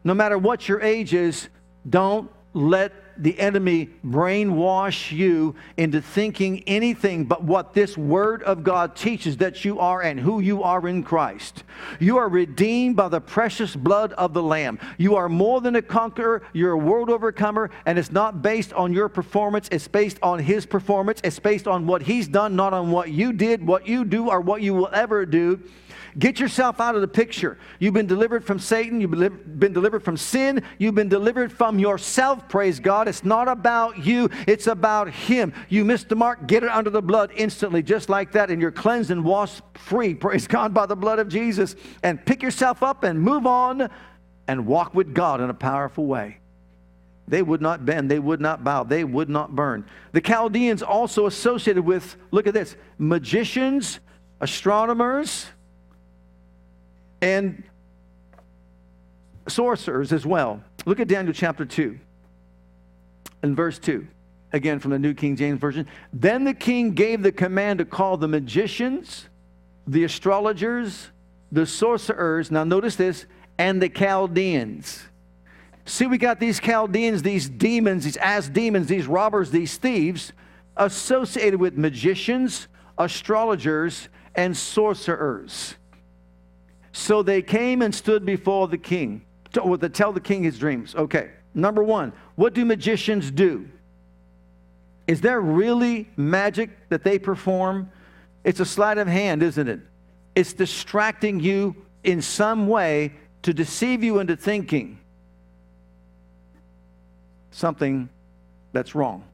no 0.04 0.14
matter 0.14 0.38
what 0.38 0.68
your 0.68 0.80
age 0.80 1.14
is, 1.14 1.48
don't 1.90 2.30
let 2.52 2.92
the 3.16 3.38
enemy 3.38 3.90
brainwash 4.04 5.12
you 5.12 5.54
into 5.76 6.00
thinking 6.00 6.62
anything 6.66 7.24
but 7.24 7.42
what 7.42 7.74
this 7.74 7.96
Word 7.96 8.42
of 8.42 8.64
God 8.64 8.96
teaches 8.96 9.36
that 9.38 9.64
you 9.64 9.78
are 9.80 10.02
and 10.02 10.18
who 10.18 10.40
you 10.40 10.62
are 10.62 10.86
in 10.88 11.02
Christ. 11.02 11.64
You 12.00 12.18
are 12.18 12.28
redeemed 12.28 12.96
by 12.96 13.08
the 13.08 13.20
precious 13.20 13.76
blood 13.76 14.12
of 14.14 14.34
the 14.34 14.42
Lamb. 14.42 14.78
You 14.98 15.16
are 15.16 15.28
more 15.28 15.60
than 15.60 15.76
a 15.76 15.82
conqueror, 15.82 16.42
you're 16.52 16.72
a 16.72 16.78
world 16.78 17.10
overcomer, 17.10 17.70
and 17.86 17.98
it's 17.98 18.12
not 18.12 18.42
based 18.42 18.72
on 18.72 18.92
your 18.92 19.08
performance, 19.08 19.68
it's 19.70 19.88
based 19.88 20.18
on 20.22 20.38
His 20.38 20.66
performance. 20.66 21.20
It's 21.24 21.38
based 21.38 21.66
on 21.66 21.86
what 21.86 22.02
He's 22.02 22.28
done, 22.28 22.56
not 22.56 22.72
on 22.72 22.90
what 22.90 23.10
you 23.10 23.32
did, 23.32 23.66
what 23.66 23.86
you 23.86 24.04
do, 24.04 24.30
or 24.30 24.40
what 24.40 24.62
you 24.62 24.74
will 24.74 24.90
ever 24.92 25.24
do. 25.26 25.60
Get 26.16 26.38
yourself 26.38 26.80
out 26.80 26.94
of 26.94 27.00
the 27.00 27.08
picture. 27.08 27.58
You've 27.80 27.94
been 27.94 28.06
delivered 28.06 28.44
from 28.44 28.60
Satan. 28.60 29.00
You've 29.00 29.10
been 29.10 29.72
delivered 29.72 30.04
from 30.04 30.16
sin. 30.16 30.62
You've 30.78 30.94
been 30.94 31.08
delivered 31.08 31.52
from 31.52 31.80
yourself, 31.80 32.48
praise 32.48 32.78
God. 32.78 33.03
It's 33.08 33.24
not 33.24 33.48
about 33.48 34.04
you, 34.04 34.30
it's 34.46 34.66
about 34.66 35.10
Him. 35.10 35.52
You 35.68 35.84
missed 35.84 36.08
the 36.08 36.16
mark, 36.16 36.46
get 36.46 36.62
it 36.62 36.70
under 36.70 36.90
the 36.90 37.02
blood 37.02 37.32
instantly, 37.36 37.82
just 37.82 38.08
like 38.08 38.32
that, 38.32 38.50
and 38.50 38.60
you're 38.60 38.70
cleansed 38.70 39.10
and 39.10 39.24
washed 39.24 39.62
free, 39.74 40.14
praise 40.14 40.46
God, 40.46 40.74
by 40.74 40.86
the 40.86 40.96
blood 40.96 41.18
of 41.18 41.28
Jesus. 41.28 41.76
And 42.02 42.24
pick 42.24 42.42
yourself 42.42 42.82
up 42.82 43.04
and 43.04 43.20
move 43.20 43.46
on 43.46 43.88
and 44.46 44.66
walk 44.66 44.94
with 44.94 45.14
God 45.14 45.40
in 45.40 45.50
a 45.50 45.54
powerful 45.54 46.06
way. 46.06 46.38
They 47.26 47.42
would 47.42 47.62
not 47.62 47.86
bend, 47.86 48.10
they 48.10 48.18
would 48.18 48.40
not 48.40 48.64
bow, 48.64 48.84
they 48.84 49.02
would 49.02 49.30
not 49.30 49.54
burn. 49.54 49.86
The 50.12 50.20
Chaldeans 50.20 50.82
also 50.82 51.26
associated 51.26 51.84
with, 51.84 52.16
look 52.30 52.46
at 52.46 52.52
this, 52.52 52.76
magicians, 52.98 54.00
astronomers, 54.40 55.46
and 57.22 57.62
sorcerers 59.48 60.12
as 60.12 60.26
well. 60.26 60.62
Look 60.84 61.00
at 61.00 61.08
Daniel 61.08 61.32
chapter 61.32 61.64
2 61.64 61.98
and 63.44 63.54
verse 63.54 63.78
2. 63.78 64.06
Again 64.52 64.78
from 64.80 64.90
the 64.90 64.98
New 64.98 65.14
King 65.14 65.36
James 65.36 65.60
Version. 65.60 65.86
Then 66.12 66.44
the 66.44 66.54
king 66.54 66.92
gave 66.92 67.22
the 67.22 67.30
command 67.30 67.78
to 67.78 67.84
call 67.84 68.16
the 68.16 68.26
magicians, 68.26 69.28
the 69.86 70.04
astrologers, 70.04 71.10
the 71.52 71.66
sorcerers, 71.66 72.50
now 72.50 72.64
notice 72.64 72.96
this, 72.96 73.26
and 73.58 73.82
the 73.82 73.88
Chaldeans. 73.88 75.04
See, 75.84 76.06
we 76.06 76.16
got 76.16 76.40
these 76.40 76.58
Chaldeans, 76.58 77.22
these 77.22 77.48
demons, 77.48 78.04
these 78.04 78.16
as 78.16 78.48
demons, 78.48 78.86
these 78.86 79.06
robbers, 79.06 79.50
these 79.50 79.76
thieves, 79.76 80.32
associated 80.78 81.60
with 81.60 81.76
magicians, 81.76 82.68
astrologers, 82.96 84.08
and 84.34 84.56
sorcerers. 84.56 85.74
So 86.92 87.22
they 87.22 87.42
came 87.42 87.82
and 87.82 87.94
stood 87.94 88.24
before 88.24 88.68
the 88.68 88.78
king 88.78 89.26
to, 89.52 89.76
to 89.76 89.88
tell 89.90 90.12
the 90.12 90.20
king 90.20 90.44
his 90.44 90.58
dreams. 90.58 90.94
Okay, 90.94 91.30
number 91.54 91.82
one, 91.82 92.12
what 92.34 92.54
do 92.54 92.64
magicians 92.64 93.30
do? 93.30 93.68
Is 95.06 95.20
there 95.20 95.40
really 95.40 96.08
magic 96.16 96.70
that 96.88 97.04
they 97.04 97.18
perform? 97.18 97.90
It's 98.42 98.60
a 98.60 98.64
sleight 98.64 98.98
of 98.98 99.06
hand, 99.06 99.42
isn't 99.42 99.68
it? 99.68 99.80
It's 100.34 100.52
distracting 100.52 101.40
you 101.40 101.76
in 102.02 102.20
some 102.22 102.68
way 102.68 103.12
to 103.42 103.54
deceive 103.54 104.02
you 104.02 104.18
into 104.18 104.36
thinking 104.36 104.98
something 107.50 108.08
that's 108.72 108.94
wrong. 108.94 109.24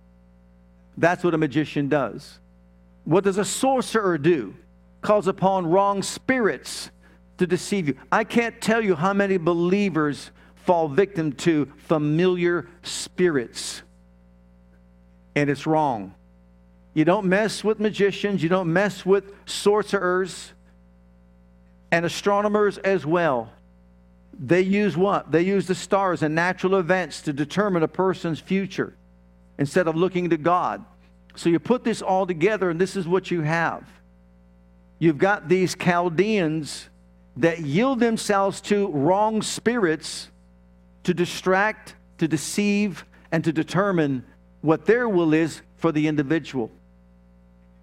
That's 0.97 1.25
what 1.25 1.33
a 1.35 1.39
magician 1.39 1.89
does. 1.89 2.39
What 3.05 3.25
does 3.25 3.39
a 3.39 3.45
sorcerer 3.45 4.19
do? 4.19 4.55
Calls 5.01 5.27
upon 5.27 5.67
wrong 5.67 6.03
spirits 6.03 6.91
to 7.39 7.47
deceive 7.47 7.89
you. 7.89 7.97
I 8.13 8.25
can't 8.25 8.61
tell 8.61 8.83
you 8.83 8.95
how 8.95 9.15
many 9.15 9.39
believers 9.39 10.31
fall 10.71 10.87
victim 10.87 11.33
to 11.33 11.67
familiar 11.79 12.69
spirits. 12.85 13.83
And 15.35 15.51
it's 15.51 15.67
wrong. 15.67 16.15
You 16.95 17.05
don't 17.05 17.27
mess 17.27 17.65
with 17.65 17.81
magicians, 17.81 18.41
you 18.41 18.49
don't 18.49 18.73
mess 18.73 19.05
with 19.05 19.33
sorcerers 19.47 20.53
and 21.91 22.07
astronomers 22.07 22.79
as 22.79 23.05
well. 23.05 23.51
They 24.39 24.61
use 24.61 24.97
what? 24.97 25.33
They 25.33 25.43
use 25.43 25.67
the 25.67 25.75
stars 25.75 26.23
and 26.23 26.37
natural 26.37 26.77
events 26.77 27.23
to 27.23 27.33
determine 27.33 27.83
a 27.83 27.89
person's 27.89 28.39
future 28.39 28.95
instead 29.59 29.89
of 29.89 29.97
looking 29.97 30.31
to 30.31 30.37
God. 30.37 30.85
So 31.35 31.49
you 31.49 31.59
put 31.59 31.83
this 31.83 32.01
all 32.01 32.29
together, 32.29 32.71
and 32.71 32.81
this 32.81 32.95
is 32.95 33.09
what 33.09 33.29
you 33.29 33.41
have. 33.41 33.83
You've 35.01 35.19
got 35.19 35.49
these 35.49 35.75
Chaldeans 35.75 36.89
that 37.39 37.59
yield 37.59 37.99
themselves 37.99 38.61
to 38.61 38.87
wrong 38.87 39.43
spirits 39.43 40.30
to 41.11 41.15
distract, 41.15 41.97
to 42.19 42.29
deceive, 42.29 43.05
and 43.33 43.43
to 43.43 43.53
determine 43.53 44.25
what 44.61 44.87
their 44.87 45.09
will 45.09 45.35
is 45.35 45.61
for 45.77 45.91
the 45.91 46.07
individual. 46.07 46.71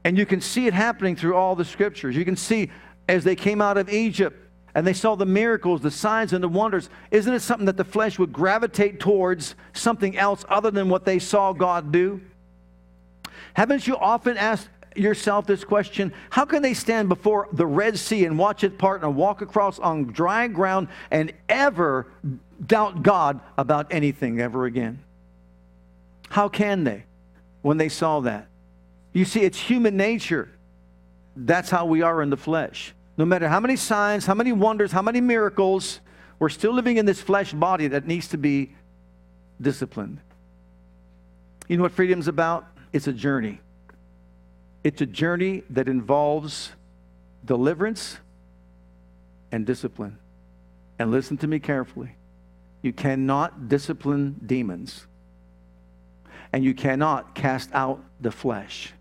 And 0.05 0.17
you 0.17 0.25
can 0.25 0.39
see 0.39 0.65
it 0.65 0.73
happening 0.73 1.17
through 1.17 1.35
all 1.35 1.53
the 1.53 1.65
scriptures. 1.65 2.15
You 2.15 2.23
can 2.23 2.37
see 2.37 2.71
as 3.09 3.25
they 3.25 3.35
came 3.35 3.61
out 3.61 3.77
of 3.77 3.89
Egypt 3.89 4.41
and 4.73 4.87
they 4.87 4.93
saw 4.93 5.15
the 5.15 5.25
miracles, 5.25 5.81
the 5.81 5.91
signs, 5.91 6.31
and 6.31 6.41
the 6.41 6.47
wonders. 6.47 6.89
Isn't 7.11 7.33
it 7.33 7.41
something 7.41 7.65
that 7.65 7.75
the 7.75 7.83
flesh 7.83 8.17
would 8.17 8.31
gravitate 8.31 9.01
towards 9.01 9.55
something 9.73 10.17
else 10.17 10.45
other 10.47 10.71
than 10.71 10.87
what 10.87 11.03
they 11.03 11.19
saw 11.19 11.51
God 11.51 11.91
do? 11.91 12.21
Haven't 13.55 13.87
you 13.87 13.97
often 13.97 14.37
asked 14.37 14.69
yourself 14.97 15.45
this 15.45 15.63
question 15.63 16.13
How 16.29 16.45
can 16.45 16.61
they 16.61 16.73
stand 16.73 17.09
before 17.09 17.47
the 17.51 17.65
Red 17.65 17.97
Sea 17.97 18.25
and 18.25 18.37
watch 18.37 18.63
it 18.63 18.77
part 18.77 19.03
and 19.03 19.15
walk 19.15 19.41
across 19.41 19.79
on 19.79 20.05
dry 20.05 20.47
ground 20.47 20.87
and 21.11 21.33
ever 21.49 22.07
doubt 22.65 23.03
God 23.03 23.39
about 23.57 23.87
anything 23.91 24.39
ever 24.39 24.65
again? 24.65 24.99
How 26.29 26.49
can 26.49 26.83
they 26.83 27.05
when 27.61 27.77
they 27.77 27.89
saw 27.89 28.21
that? 28.21 28.47
You 29.13 29.25
see, 29.25 29.41
it's 29.41 29.59
human 29.59 29.97
nature. 29.97 30.49
That's 31.35 31.69
how 31.69 31.85
we 31.85 32.01
are 32.01 32.21
in 32.21 32.29
the 32.29 32.37
flesh. 32.37 32.93
No 33.17 33.25
matter 33.25 33.47
how 33.47 33.59
many 33.59 33.75
signs, 33.75 34.25
how 34.25 34.33
many 34.33 34.51
wonders, 34.51 34.91
how 34.91 35.01
many 35.01 35.21
miracles, 35.21 35.99
we're 36.39 36.49
still 36.49 36.73
living 36.73 36.97
in 36.97 37.05
this 37.05 37.19
flesh 37.19 37.53
body 37.53 37.87
that 37.87 38.05
needs 38.05 38.27
to 38.29 38.37
be 38.37 38.75
disciplined. 39.59 40.19
You 41.67 41.77
know 41.77 41.83
what 41.83 41.91
freedom's 41.91 42.27
about? 42.27 42.67
It's 42.93 43.07
a 43.07 43.13
journey. 43.13 43.59
It's 44.87 45.01
a 45.01 45.05
journey 45.05 45.63
that 45.71 45.89
involves 45.89 46.71
deliverance 47.43 48.19
and 49.51 49.65
discipline. 49.65 50.17
And 50.97 51.11
listen 51.11 51.35
to 51.39 51.47
me 51.47 51.59
carefully. 51.59 52.15
You 52.81 52.93
cannot 52.93 53.67
discipline 53.67 54.39
demons, 54.45 55.05
and 56.53 56.63
you 56.63 56.73
cannot 56.73 57.35
cast 57.35 57.69
out 57.73 58.01
the 58.21 58.31
flesh. 58.31 58.93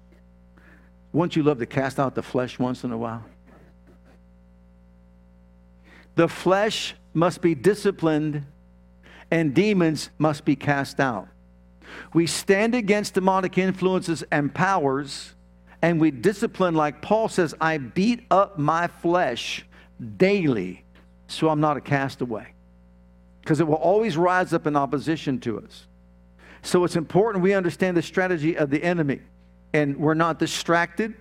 Wouldn't 1.13 1.37
you 1.37 1.45
love 1.45 1.61
to 1.61 1.67
cast 1.67 2.01
out 2.01 2.17
the 2.17 2.23
flesh 2.23 2.59
once 2.59 2.83
in 2.83 2.91
a 2.91 2.99
while? 2.99 3.25
The 6.17 6.27
flesh 6.27 6.97
must 7.15 7.41
be 7.41 7.55
disciplined, 7.55 8.45
and 9.31 9.55
demons 9.55 10.11
must 10.19 10.45
be 10.45 10.57
cast 10.57 10.99
out. 10.99 11.29
We 12.13 12.27
stand 12.27 12.75
against 12.75 13.15
demonic 13.15 13.57
influences 13.57 14.25
and 14.33 14.53
powers, 14.53 15.36
and 15.87 16.01
we 16.01 16.11
discipline, 16.11 16.75
like 16.75 17.01
Paul 17.01 17.29
says, 17.29 17.55
I 17.61 17.79
beat 17.79 18.27
up 18.29 18.59
my 18.59 18.89
flesh 18.89 19.65
daily 20.17 20.85
so 21.29 21.49
I'm 21.49 21.61
not 21.61 21.77
a 21.77 21.81
castaway. 21.81 22.55
Because 23.41 23.61
it 23.61 23.69
will 23.69 23.77
always 23.77 24.17
rise 24.17 24.53
up 24.53 24.67
in 24.67 24.75
opposition 24.75 25.39
to 25.43 25.61
us. 25.61 25.87
So 26.63 26.83
it's 26.83 26.97
important 26.97 27.45
we 27.45 27.55
understand 27.55 27.97
the 27.97 28.03
strategy 28.03 28.59
of 28.59 28.69
the 28.69 28.83
enemy 28.83 29.21
and 29.73 29.97
we're 29.97 30.15
not 30.15 30.41
distracted 30.41 31.15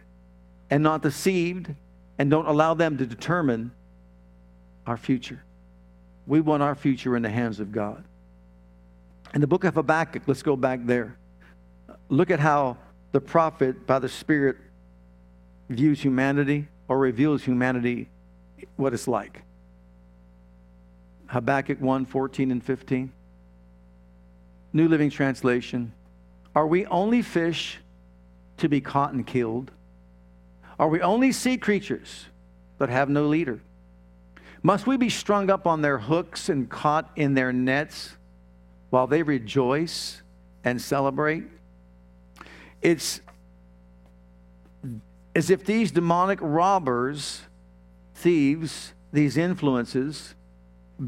and 0.72 0.82
not 0.82 1.04
deceived 1.04 1.70
and 2.18 2.32
don't 2.32 2.48
allow 2.48 2.74
them 2.74 2.98
to 2.98 3.06
determine 3.06 3.72
our 4.88 4.98
future. 4.98 5.44
We 6.26 6.42
want 6.42 6.64
our 6.64 6.74
future 6.74 7.16
in 7.16 7.22
the 7.22 7.30
hands 7.30 7.60
of 7.60 7.72
God. 7.72 8.04
In 9.36 9.42
the 9.42 9.48
book 9.48 9.64
of 9.64 9.76
Habakkuk, 9.76 10.24
let's 10.26 10.42
go 10.42 10.56
back 10.56 10.80
there. 10.86 11.20
Look 12.10 12.32
at 12.32 12.40
how 12.40 12.78
the 13.16 13.22
prophet, 13.22 13.88
by 13.88 13.98
the 13.98 14.10
Spirit, 14.10 14.58
views 15.70 16.02
humanity 16.02 16.68
or 16.90 17.00
reveals 17.00 17.46
humanity 17.46 18.10
what 18.76 18.94
it's 18.94 19.08
like. 19.08 19.42
Habakkuk 21.28 21.80
1 21.80 22.06
14 22.08 22.52
and 22.52 22.62
15. 22.62 23.14
New 24.74 24.90
Living 24.90 25.10
Translation. 25.10 25.94
Are 26.54 26.68
we 26.68 26.86
only 26.88 27.22
fish 27.22 27.80
to 28.58 28.68
be 28.68 28.82
caught 28.82 29.14
and 29.14 29.26
killed? 29.26 29.72
Are 30.78 30.90
we 30.90 31.00
only 31.00 31.32
sea 31.32 31.56
creatures 31.56 32.26
but 32.78 32.90
have 32.90 33.08
no 33.08 33.28
leader? 33.28 33.62
Must 34.62 34.86
we 34.86 34.98
be 34.98 35.10
strung 35.10 35.50
up 35.50 35.66
on 35.66 35.82
their 35.82 36.00
hooks 36.00 36.50
and 36.50 36.70
caught 36.70 37.10
in 37.16 37.34
their 37.34 37.54
nets 37.54 38.18
while 38.90 39.08
they 39.08 39.24
rejoice 39.24 40.22
and 40.66 40.82
celebrate? 40.82 41.55
It's 42.86 43.20
as 45.34 45.50
if 45.50 45.66
these 45.66 45.92
demonic 45.92 46.38
robbers, 46.40 47.42
thieves, 48.14 48.94
these 49.12 49.38
influences, 49.38 50.36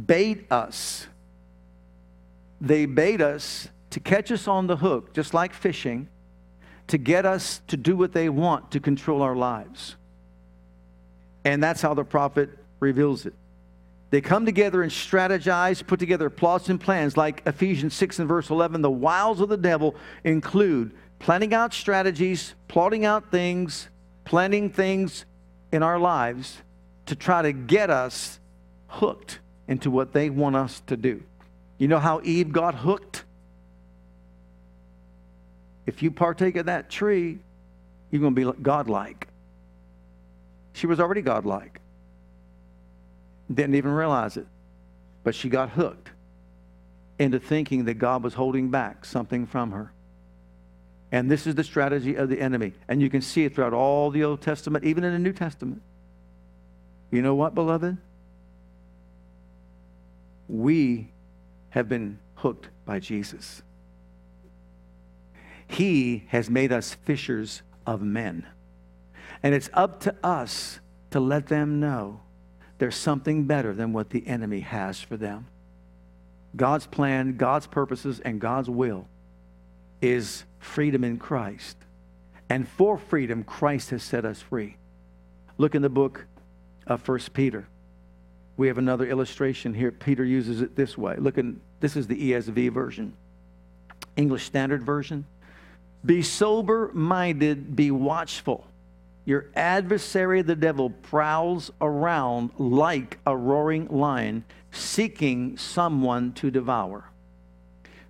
bait 0.07 0.51
us. 0.51 1.05
They 2.59 2.87
bait 2.87 3.21
us 3.21 3.67
to 3.91 3.99
catch 3.99 4.31
us 4.31 4.47
on 4.47 4.65
the 4.65 4.77
hook, 4.77 5.13
just 5.13 5.35
like 5.35 5.53
fishing, 5.53 6.07
to 6.87 6.97
get 6.97 7.27
us 7.27 7.61
to 7.67 7.77
do 7.77 7.95
what 7.95 8.11
they 8.11 8.27
want 8.27 8.71
to 8.71 8.79
control 8.79 9.21
our 9.21 9.35
lives. 9.35 9.97
And 11.45 11.61
that's 11.61 11.83
how 11.83 11.93
the 11.93 12.03
prophet 12.03 12.49
reveals 12.79 13.27
it. 13.27 13.35
They 14.09 14.21
come 14.21 14.47
together 14.47 14.81
and 14.81 14.91
strategize, 14.91 15.85
put 15.85 15.99
together 15.99 16.31
plots 16.31 16.69
and 16.69 16.81
plans, 16.81 17.15
like 17.17 17.43
Ephesians 17.45 17.93
6 17.93 18.17
and 18.17 18.27
verse 18.27 18.49
11. 18.49 18.81
The 18.81 18.89
wiles 18.89 19.41
of 19.41 19.49
the 19.49 19.57
devil 19.57 19.95
include 20.23 20.93
planning 21.19 21.53
out 21.53 21.73
strategies, 21.73 22.53
plotting 22.67 23.05
out 23.05 23.31
things, 23.31 23.89
planning 24.25 24.69
things 24.69 25.25
in 25.71 25.83
our 25.83 25.99
lives 25.99 26.57
to 27.07 27.15
try 27.15 27.41
to 27.41 27.51
get 27.51 27.89
us 27.89 28.39
hooked 28.87 29.39
into 29.67 29.91
what 29.91 30.13
they 30.13 30.29
want 30.29 30.55
us 30.55 30.81
to 30.87 30.97
do. 30.97 31.23
You 31.77 31.87
know 31.87 31.99
how 31.99 32.21
Eve 32.23 32.51
got 32.51 32.75
hooked? 32.75 33.23
If 35.85 36.03
you 36.03 36.11
partake 36.11 36.55
of 36.57 36.65
that 36.65 36.89
tree, 36.89 37.39
you're 38.11 38.21
going 38.21 38.35
to 38.35 38.53
be 38.53 38.61
godlike. 38.61 39.27
She 40.73 40.87
was 40.87 40.99
already 40.99 41.21
godlike. 41.21 41.81
Didn't 43.53 43.75
even 43.75 43.91
realize 43.91 44.37
it. 44.37 44.47
But 45.23 45.35
she 45.35 45.49
got 45.49 45.69
hooked 45.69 46.09
into 47.19 47.39
thinking 47.39 47.85
that 47.85 47.95
God 47.95 48.23
was 48.23 48.33
holding 48.33 48.69
back 48.69 49.05
something 49.05 49.45
from 49.45 49.71
her. 49.71 49.91
And 51.11 51.31
this 51.31 51.47
is 51.47 51.55
the 51.55 51.63
strategy 51.63 52.15
of 52.15 52.29
the 52.29 52.39
enemy. 52.41 52.73
And 52.87 53.01
you 53.01 53.09
can 53.09 53.21
see 53.21 53.45
it 53.45 53.55
throughout 53.55 53.73
all 53.73 54.09
the 54.09 54.23
Old 54.23 54.41
Testament, 54.41 54.83
even 54.83 55.03
in 55.03 55.13
the 55.13 55.19
New 55.19 55.33
Testament. 55.33 55.81
You 57.11 57.21
know 57.21 57.35
what, 57.35 57.55
beloved? 57.55 57.97
We 60.49 61.09
have 61.69 61.87
been 61.87 62.19
hooked 62.35 62.69
by 62.85 62.99
Jesus. 62.99 63.61
He 65.67 66.25
has 66.27 66.49
made 66.49 66.71
us 66.71 66.93
fishers 66.93 67.61
of 67.85 68.01
men. 68.01 68.45
And 69.43 69.53
it's 69.53 69.69
up 69.73 70.01
to 70.01 70.15
us 70.23 70.79
to 71.11 71.19
let 71.19 71.47
them 71.47 71.79
know 71.79 72.21
there's 72.79 72.95
something 72.95 73.45
better 73.45 73.73
than 73.73 73.93
what 73.93 74.09
the 74.09 74.27
enemy 74.27 74.59
has 74.59 74.99
for 74.99 75.15
them. 75.15 75.47
God's 76.55 76.87
plan, 76.87 77.37
God's 77.37 77.67
purposes, 77.67 78.19
and 78.19 78.41
God's 78.41 78.69
will 78.69 79.07
is 80.01 80.43
freedom 80.59 81.03
in 81.03 81.17
Christ. 81.17 81.77
And 82.49 82.67
for 82.67 82.97
freedom, 82.97 83.43
Christ 83.43 83.89
has 83.89 84.03
set 84.03 84.25
us 84.25 84.41
free. 84.41 84.77
Look 85.57 85.75
in 85.75 85.81
the 85.81 85.89
book 85.89 86.25
of 86.85 87.01
First 87.01 87.33
Peter. 87.33 87.67
We 88.55 88.67
have 88.67 88.77
another 88.77 89.05
illustration 89.05 89.73
here. 89.73 89.91
Peter 89.91 90.23
uses 90.23 90.61
it 90.61 90.75
this 90.75 90.97
way. 90.97 91.15
Look, 91.17 91.37
in, 91.37 91.61
this 91.79 91.95
is 91.95 92.07
the 92.07 92.31
ESV 92.31 92.71
version, 92.71 93.13
English 94.15 94.45
Standard 94.45 94.83
Version. 94.83 95.25
Be 96.05 96.21
sober 96.21 96.91
minded, 96.93 97.75
be 97.75 97.91
watchful. 97.91 98.65
Your 99.25 99.47
adversary, 99.55 100.41
the 100.41 100.55
devil, 100.55 100.89
prowls 100.89 101.69
around 101.81 102.51
like 102.57 103.17
a 103.25 103.35
roaring 103.35 103.87
lion, 103.89 104.45
seeking 104.71 105.57
someone 105.57 106.31
to 106.33 106.49
devour. 106.49 107.09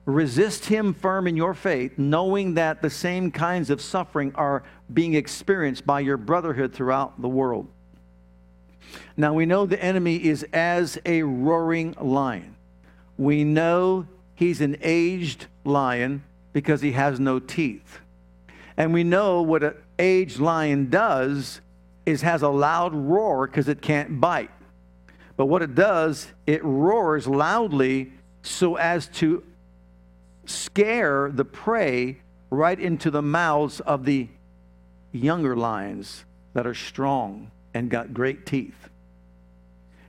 Resist 0.08 0.68
him 0.68 0.94
firm 0.94 1.28
in 1.28 1.36
your 1.36 1.54
faith, 1.54 1.98
knowing 1.98 2.54
that 2.54 2.82
the 2.82 2.90
same 2.90 3.30
kinds 3.30 3.70
of 3.70 3.82
suffering 3.82 4.34
are 4.36 4.64
being 4.94 5.16
experienced 5.16 5.86
by 5.86 6.00
your 6.00 6.16
brotherhood 6.16 6.74
throughout 6.74 7.22
the 7.22 7.28
world. 7.28 7.68
Now 9.18 9.34
we 9.34 9.46
know 9.46 9.66
the 9.66 9.84
enemy 9.84 10.16
is 10.16 10.44
as 10.54 10.98
a 11.06 11.24
roaring 11.24 11.94
lion. 12.00 12.56
We 13.18 13.44
know 13.44 14.08
he's 14.34 14.62
an 14.62 14.78
aged 14.82 15.48
lion 15.66 16.24
because 16.54 16.80
he 16.80 16.94
has 16.94 17.20
no 17.20 17.40
teeth. 17.40 18.00
And 18.78 18.94
we 18.94 19.04
know 19.04 19.42
what 19.42 19.62
an 19.62 19.74
aged 20.00 20.40
lion 20.40 20.90
does 20.90 21.60
is 22.06 22.22
has 22.22 22.44
a 22.44 22.50
loud 22.50 22.94
roar 22.96 23.46
because 23.46 23.68
it 23.68 23.82
can't 23.82 24.22
bite. 24.22 24.52
But 25.36 25.48
what 25.48 25.62
it 25.62 25.76
does, 25.76 26.30
it 26.46 26.64
roars 26.64 27.28
loudly 27.28 28.14
so 28.42 28.78
as 28.78 29.08
to 29.08 29.44
scare 30.48 31.30
the 31.32 31.46
prey 31.46 32.22
right 32.50 32.80
into 32.80 33.12
the 33.12 33.22
mouths 33.22 33.80
of 33.82 34.06
the 34.06 34.28
younger 35.12 35.56
lions 35.56 36.26
that 36.54 36.66
are 36.66 36.74
strong 36.74 37.52
and 37.74 37.90
got 37.90 38.14
great 38.14 38.46
teeth. 38.46 38.90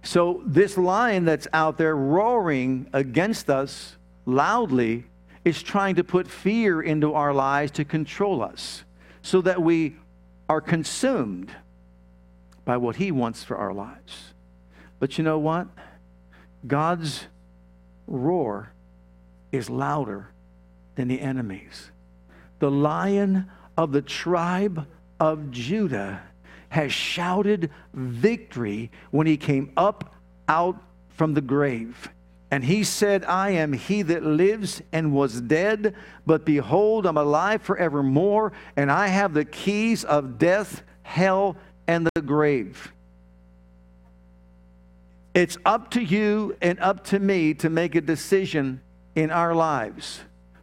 So, 0.03 0.43
this 0.47 0.78
lion 0.78 1.24
that's 1.24 1.49
out 1.53 1.76
there 1.76 1.95
roaring 1.95 2.89
against 2.93 3.51
us 3.51 3.97
loudly 4.24 5.05
is 5.45 5.62
trying 5.62 5.97
to 5.97 6.05
put 6.05 6.28
fear 6.28 6.80
into 6.80 7.14
our 7.14 7.34
lives 7.34 7.72
to 7.72 7.84
control 7.84 8.43
us 8.43 8.84
so 9.22 9.41
that 9.43 9.61
we 9.61 9.97
are 10.49 10.61
consumed 10.61 11.51
by 12.64 12.76
what 12.76 12.97
he 12.97 13.11
wants 13.11 13.43
for 13.43 13.57
our 13.57 13.74
lives. 13.74 14.34
But 14.99 15.18
you 15.18 15.24
know 15.24 15.39
what? 15.39 15.66
God's 16.66 17.26
roar 18.07 18.72
is 19.53 19.70
louder 19.70 20.28
than 20.94 21.09
the 21.09 21.20
enemy's. 21.20 21.90
The 22.59 22.70
lion 22.70 23.51
of 23.76 23.92
the 23.92 24.03
tribe 24.03 24.86
of 25.20 25.51
Judah 25.51 26.22
has 26.70 26.92
shouted 26.92 27.70
victory 27.94 28.90
when 29.11 29.26
he 29.26 29.36
came 29.36 29.72
up 29.76 30.14
out 30.49 30.76
from 31.09 31.34
the 31.34 31.40
grave. 31.40 32.11
And 32.51 32.64
he 32.64 32.82
said, 32.82 33.24
I 33.24 33.51
am 33.51 33.72
he 33.72 34.03
that 34.03 34.22
lives 34.22 34.80
and 34.92 35.12
was 35.12 35.40
dead, 35.40 35.94
but 36.24 36.44
behold, 36.44 37.05
I'm 37.05 37.18
alive 37.18 37.62
forevermore, 37.62 38.53
and 38.76 38.90
I 38.90 39.09
have 39.09 39.34
the 39.34 39.44
keys 39.44 40.05
of 40.05 40.38
death, 40.38 40.82
hell, 41.03 41.57
and 41.86 42.09
the 42.14 42.22
grave. 42.22 42.92
It's 45.34 45.59
up 45.64 45.90
to 45.90 46.01
you 46.01 46.57
and 46.62 46.80
up 46.80 47.05
to 47.05 47.18
me 47.18 47.55
to 47.55 47.68
make 47.68 47.94
a 47.94 48.01
decision 48.01 48.80
in 49.19 49.33
our 49.33 49.53
lives. 49.53 50.21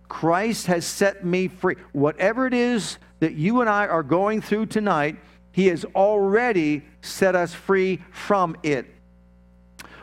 Christ 0.07 0.67
has 0.67 0.85
set 0.85 1.25
me 1.25 1.49
free. 1.49 1.75
Whatever 1.91 2.47
it 2.47 2.53
is 2.53 2.97
that 3.19 3.33
you 3.33 3.59
and 3.59 3.69
I 3.69 3.85
are 3.87 4.01
going 4.01 4.41
through 4.41 4.67
tonight, 4.67 5.17
He 5.51 5.67
has 5.67 5.83
already 5.93 6.83
set 7.01 7.35
us 7.35 7.53
free 7.53 8.01
from 8.11 8.55
it. 8.63 8.85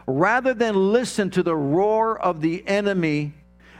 Rather 0.07 0.53
than 0.53 0.93
listen 0.93 1.31
to 1.31 1.43
the 1.43 1.57
roar 1.57 2.21
of 2.21 2.43
the 2.43 2.63
enemy 2.67 3.33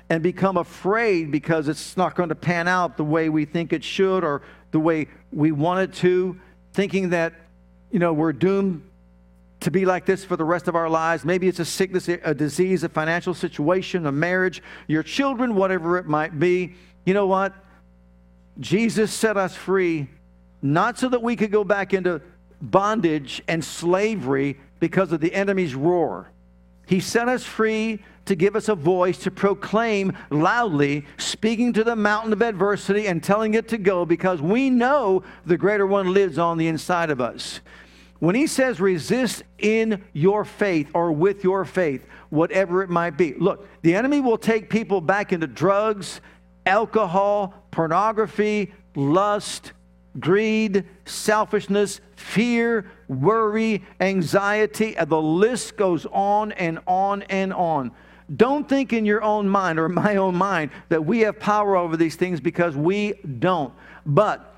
and 0.09 0.23
become 0.23 0.57
afraid 0.57 1.31
because 1.31 1.69
it's 1.69 1.97
not 1.99 2.15
going 2.15 2.31
to 2.31 2.35
pan 2.35 2.67
out 2.67 2.97
the 2.97 3.05
way 3.05 3.29
we 3.29 3.45
think 3.45 3.75
it 3.75 3.85
should 3.85 4.25
or 4.25 4.41
the 4.71 4.81
way 4.81 5.09
we 5.33 5.53
want 5.53 5.81
it 5.81 5.93
to, 5.97 6.41
thinking 6.73 7.11
that, 7.11 7.35
you 7.91 7.99
know, 7.99 8.15
we're 8.15 8.33
doomed 8.33 8.83
to 9.63 9.71
be 9.71 9.85
like 9.85 10.07
this 10.07 10.25
for 10.25 10.37
the 10.37 10.45
rest 10.45 10.69
of 10.69 10.77
our 10.77 10.89
lives. 10.89 11.25
Maybe 11.25 11.49
it's 11.49 11.59
a 11.59 11.65
sickness, 11.65 12.09
a 12.09 12.35
disease, 12.35 12.85
a 12.85 12.89
financial 12.89 13.35
situation, 13.35 14.07
a 14.07 14.13
marriage, 14.13 14.63
your 14.87 15.03
children, 15.03 15.55
whatever 15.55 15.99
it 15.99 16.07
might 16.07 16.39
be. 16.39 16.75
You 17.05 17.15
know 17.15 17.27
what? 17.27 17.55
Jesus 18.61 19.13
set 19.13 19.37
us 19.37 19.57
free 19.57 20.09
not 20.63 20.99
so 20.99 21.09
that 21.09 21.23
we 21.23 21.35
could 21.35 21.51
go 21.51 21.65
back 21.65 21.93
into 21.93 22.21
bondage 22.61 23.43
and 23.49 23.65
slavery 23.65 24.59
because 24.79 25.11
of 25.11 25.21
the 25.21 25.35
enemy's 25.35 25.75
roar. 25.75 26.31
He 26.87 27.01
set 27.01 27.29
us 27.29 27.43
free 27.43 28.01
to 28.27 28.37
give 28.37 28.55
us 28.55 28.69
a 28.69 28.75
voice 28.75 29.19
to 29.19 29.31
proclaim 29.31 30.17
loudly, 30.31 31.07
speaking 31.19 31.73
to 31.73 31.83
the 31.83 31.97
mountain 31.97 32.33
of 32.33 32.43
adversity 32.43 33.09
and 33.09 33.23
telling 33.23 33.55
it 33.55 33.69
to 33.69 33.79
go 33.79 34.05
because 34.05 34.41
we 34.41 34.71
know 34.71 35.25
the 35.45 35.57
greater 35.57 35.87
one 35.87 36.13
lives 36.13 36.39
on 36.39 36.59
the 36.59 36.69
inside 36.69 37.11
of 37.11 37.21
us. 37.21 37.61
When 38.23 38.37
he 38.37 38.47
says 38.47 38.81
resist 38.81 39.43
in 39.59 40.05
your 40.13 40.45
faith 40.45 40.93
or 40.95 41.11
with 41.11 41.43
your 41.43 41.65
faith, 41.65 42.07
whatever 42.31 42.85
it 42.85 42.89
might 42.89 43.19
be, 43.19 43.35
look, 43.35 43.67
the 43.83 43.97
enemy 43.97 44.21
will 44.21 44.39
take 44.39 44.71
people 44.71 45.01
back 45.01 45.33
into 45.33 45.49
drugs, 45.49 46.21
alcohol, 46.65 47.53
pornography, 47.73 48.73
lust, 48.95 49.73
greed, 50.21 50.85
selfishness, 51.05 52.01
fear, 52.15 52.89
worry, 53.09 53.83
anxiety, 53.99 54.97
and 54.97 55.11
the 55.11 55.21
list 55.21 55.77
goes 55.77 56.07
on 56.13 56.53
and 56.53 56.79
on 56.87 57.23
and 57.23 57.53
on. 57.53 57.91
Don't 58.37 58.69
think 58.69 58.93
in 58.93 59.05
your 59.05 59.25
own 59.25 59.49
mind 59.49 59.81
or 59.81 59.89
my 59.89 60.15
own 60.15 60.37
mind 60.37 60.71
that 60.91 61.05
we 61.05 61.23
have 61.23 61.41
power 61.41 61.75
over 61.75 61.97
these 61.97 62.15
things 62.15 62.41
because 62.41 62.77
we 62.77 63.15
don't. 63.41 63.75
But 64.07 64.52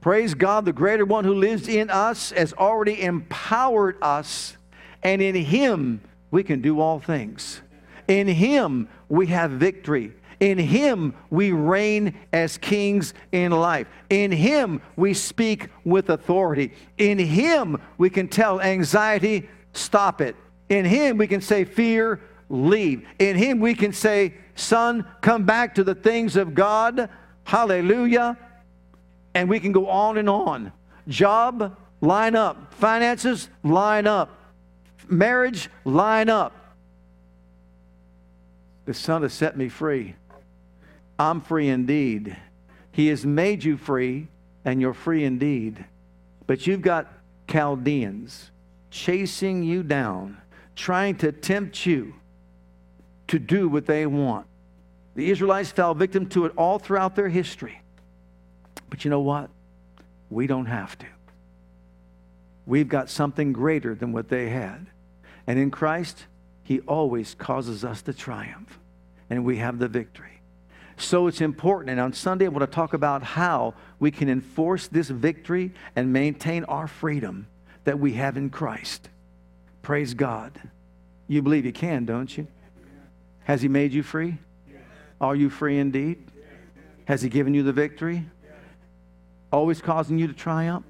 Praise 0.00 0.32
God, 0.32 0.64
the 0.64 0.72
greater 0.72 1.04
one 1.04 1.24
who 1.24 1.34
lives 1.34 1.68
in 1.68 1.90
us 1.90 2.30
has 2.30 2.54
already 2.54 3.02
empowered 3.02 3.98
us, 4.00 4.56
and 5.02 5.20
in 5.20 5.34
Him 5.34 6.00
we 6.30 6.42
can 6.42 6.62
do 6.62 6.80
all 6.80 7.00
things. 7.00 7.60
In 8.08 8.26
Him 8.26 8.88
we 9.10 9.26
have 9.26 9.50
victory. 9.50 10.14
In 10.38 10.56
Him 10.56 11.14
we 11.28 11.52
reign 11.52 12.14
as 12.32 12.56
kings 12.56 13.12
in 13.30 13.52
life. 13.52 13.88
In 14.08 14.32
Him 14.32 14.80
we 14.96 15.12
speak 15.12 15.68
with 15.84 16.08
authority. 16.08 16.72
In 16.96 17.18
Him 17.18 17.80
we 17.98 18.08
can 18.08 18.26
tell 18.26 18.58
anxiety, 18.58 19.50
stop 19.74 20.22
it. 20.22 20.34
In 20.70 20.86
Him 20.86 21.18
we 21.18 21.26
can 21.26 21.42
say, 21.42 21.64
fear, 21.64 22.22
leave. 22.48 23.06
In 23.18 23.36
Him 23.36 23.60
we 23.60 23.74
can 23.74 23.92
say, 23.92 24.32
son, 24.54 25.04
come 25.20 25.44
back 25.44 25.74
to 25.74 25.84
the 25.84 25.94
things 25.94 26.36
of 26.36 26.54
God. 26.54 27.10
Hallelujah 27.44 28.38
and 29.34 29.48
we 29.48 29.60
can 29.60 29.72
go 29.72 29.88
on 29.88 30.18
and 30.18 30.28
on. 30.28 30.72
Job, 31.08 31.76
line 32.00 32.36
up. 32.36 32.74
Finances, 32.74 33.48
line 33.62 34.06
up. 34.06 34.30
Marriage, 35.08 35.68
line 35.84 36.28
up. 36.28 36.54
The 38.86 38.94
Son 38.94 39.22
has 39.22 39.32
set 39.32 39.56
me 39.56 39.68
free. 39.68 40.14
I'm 41.18 41.40
free 41.40 41.68
indeed. 41.68 42.36
He 42.92 43.08
has 43.08 43.24
made 43.24 43.62
you 43.62 43.76
free, 43.76 44.28
and 44.64 44.80
you're 44.80 44.94
free 44.94 45.24
indeed. 45.24 45.84
But 46.46 46.66
you've 46.66 46.82
got 46.82 47.12
Chaldeans 47.46 48.50
chasing 48.90 49.62
you 49.62 49.82
down, 49.82 50.38
trying 50.74 51.16
to 51.16 51.30
tempt 51.30 51.86
you 51.86 52.14
to 53.28 53.38
do 53.38 53.68
what 53.68 53.86
they 53.86 54.06
want. 54.06 54.46
The 55.14 55.30
Israelites 55.30 55.70
fell 55.70 55.94
victim 55.94 56.26
to 56.30 56.46
it 56.46 56.52
all 56.56 56.78
throughout 56.78 57.14
their 57.14 57.28
history. 57.28 57.79
But 58.90 59.04
you 59.04 59.10
know 59.10 59.20
what? 59.20 59.50
We 60.28 60.46
don't 60.46 60.66
have 60.66 60.98
to. 60.98 61.06
We've 62.66 62.88
got 62.88 63.08
something 63.08 63.52
greater 63.52 63.94
than 63.94 64.12
what 64.12 64.28
they 64.28 64.50
had. 64.50 64.86
And 65.46 65.58
in 65.58 65.70
Christ, 65.70 66.26
He 66.62 66.80
always 66.80 67.34
causes 67.34 67.84
us 67.84 68.02
to 68.02 68.12
triumph, 68.12 68.78
and 69.28 69.44
we 69.44 69.56
have 69.56 69.78
the 69.78 69.88
victory. 69.88 70.42
So 70.96 71.26
it's 71.26 71.40
important. 71.40 71.90
And 71.90 72.00
on 72.00 72.12
Sunday, 72.12 72.44
I 72.44 72.48
want 72.48 72.70
to 72.70 72.74
talk 72.74 72.92
about 72.92 73.22
how 73.22 73.74
we 73.98 74.10
can 74.10 74.28
enforce 74.28 74.86
this 74.86 75.08
victory 75.08 75.72
and 75.96 76.12
maintain 76.12 76.64
our 76.64 76.86
freedom 76.86 77.46
that 77.84 77.98
we 77.98 78.12
have 78.12 78.36
in 78.36 78.50
Christ. 78.50 79.08
Praise 79.82 80.12
God. 80.12 80.52
You 81.26 81.42
believe 81.42 81.64
you 81.64 81.72
can, 81.72 82.04
don't 82.04 82.36
you? 82.36 82.46
Has 83.44 83.62
He 83.62 83.68
made 83.68 83.92
you 83.92 84.02
free? 84.02 84.36
Are 85.20 85.34
you 85.34 85.48
free 85.48 85.78
indeed? 85.78 86.30
Has 87.06 87.22
He 87.22 87.28
given 87.28 87.54
you 87.54 87.62
the 87.62 87.72
victory? 87.72 88.26
Always 89.52 89.80
causing 89.80 90.18
you 90.18 90.26
to 90.26 90.32
triumph? 90.32 90.84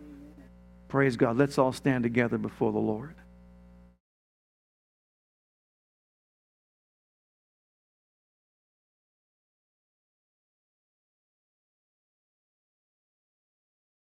Praise 0.89 1.17
God. 1.17 1.37
Let's 1.37 1.59
all 1.59 1.73
stand 1.73 2.03
together 2.03 2.39
before 2.39 2.73
the 2.73 2.79
Lord. 2.79 3.15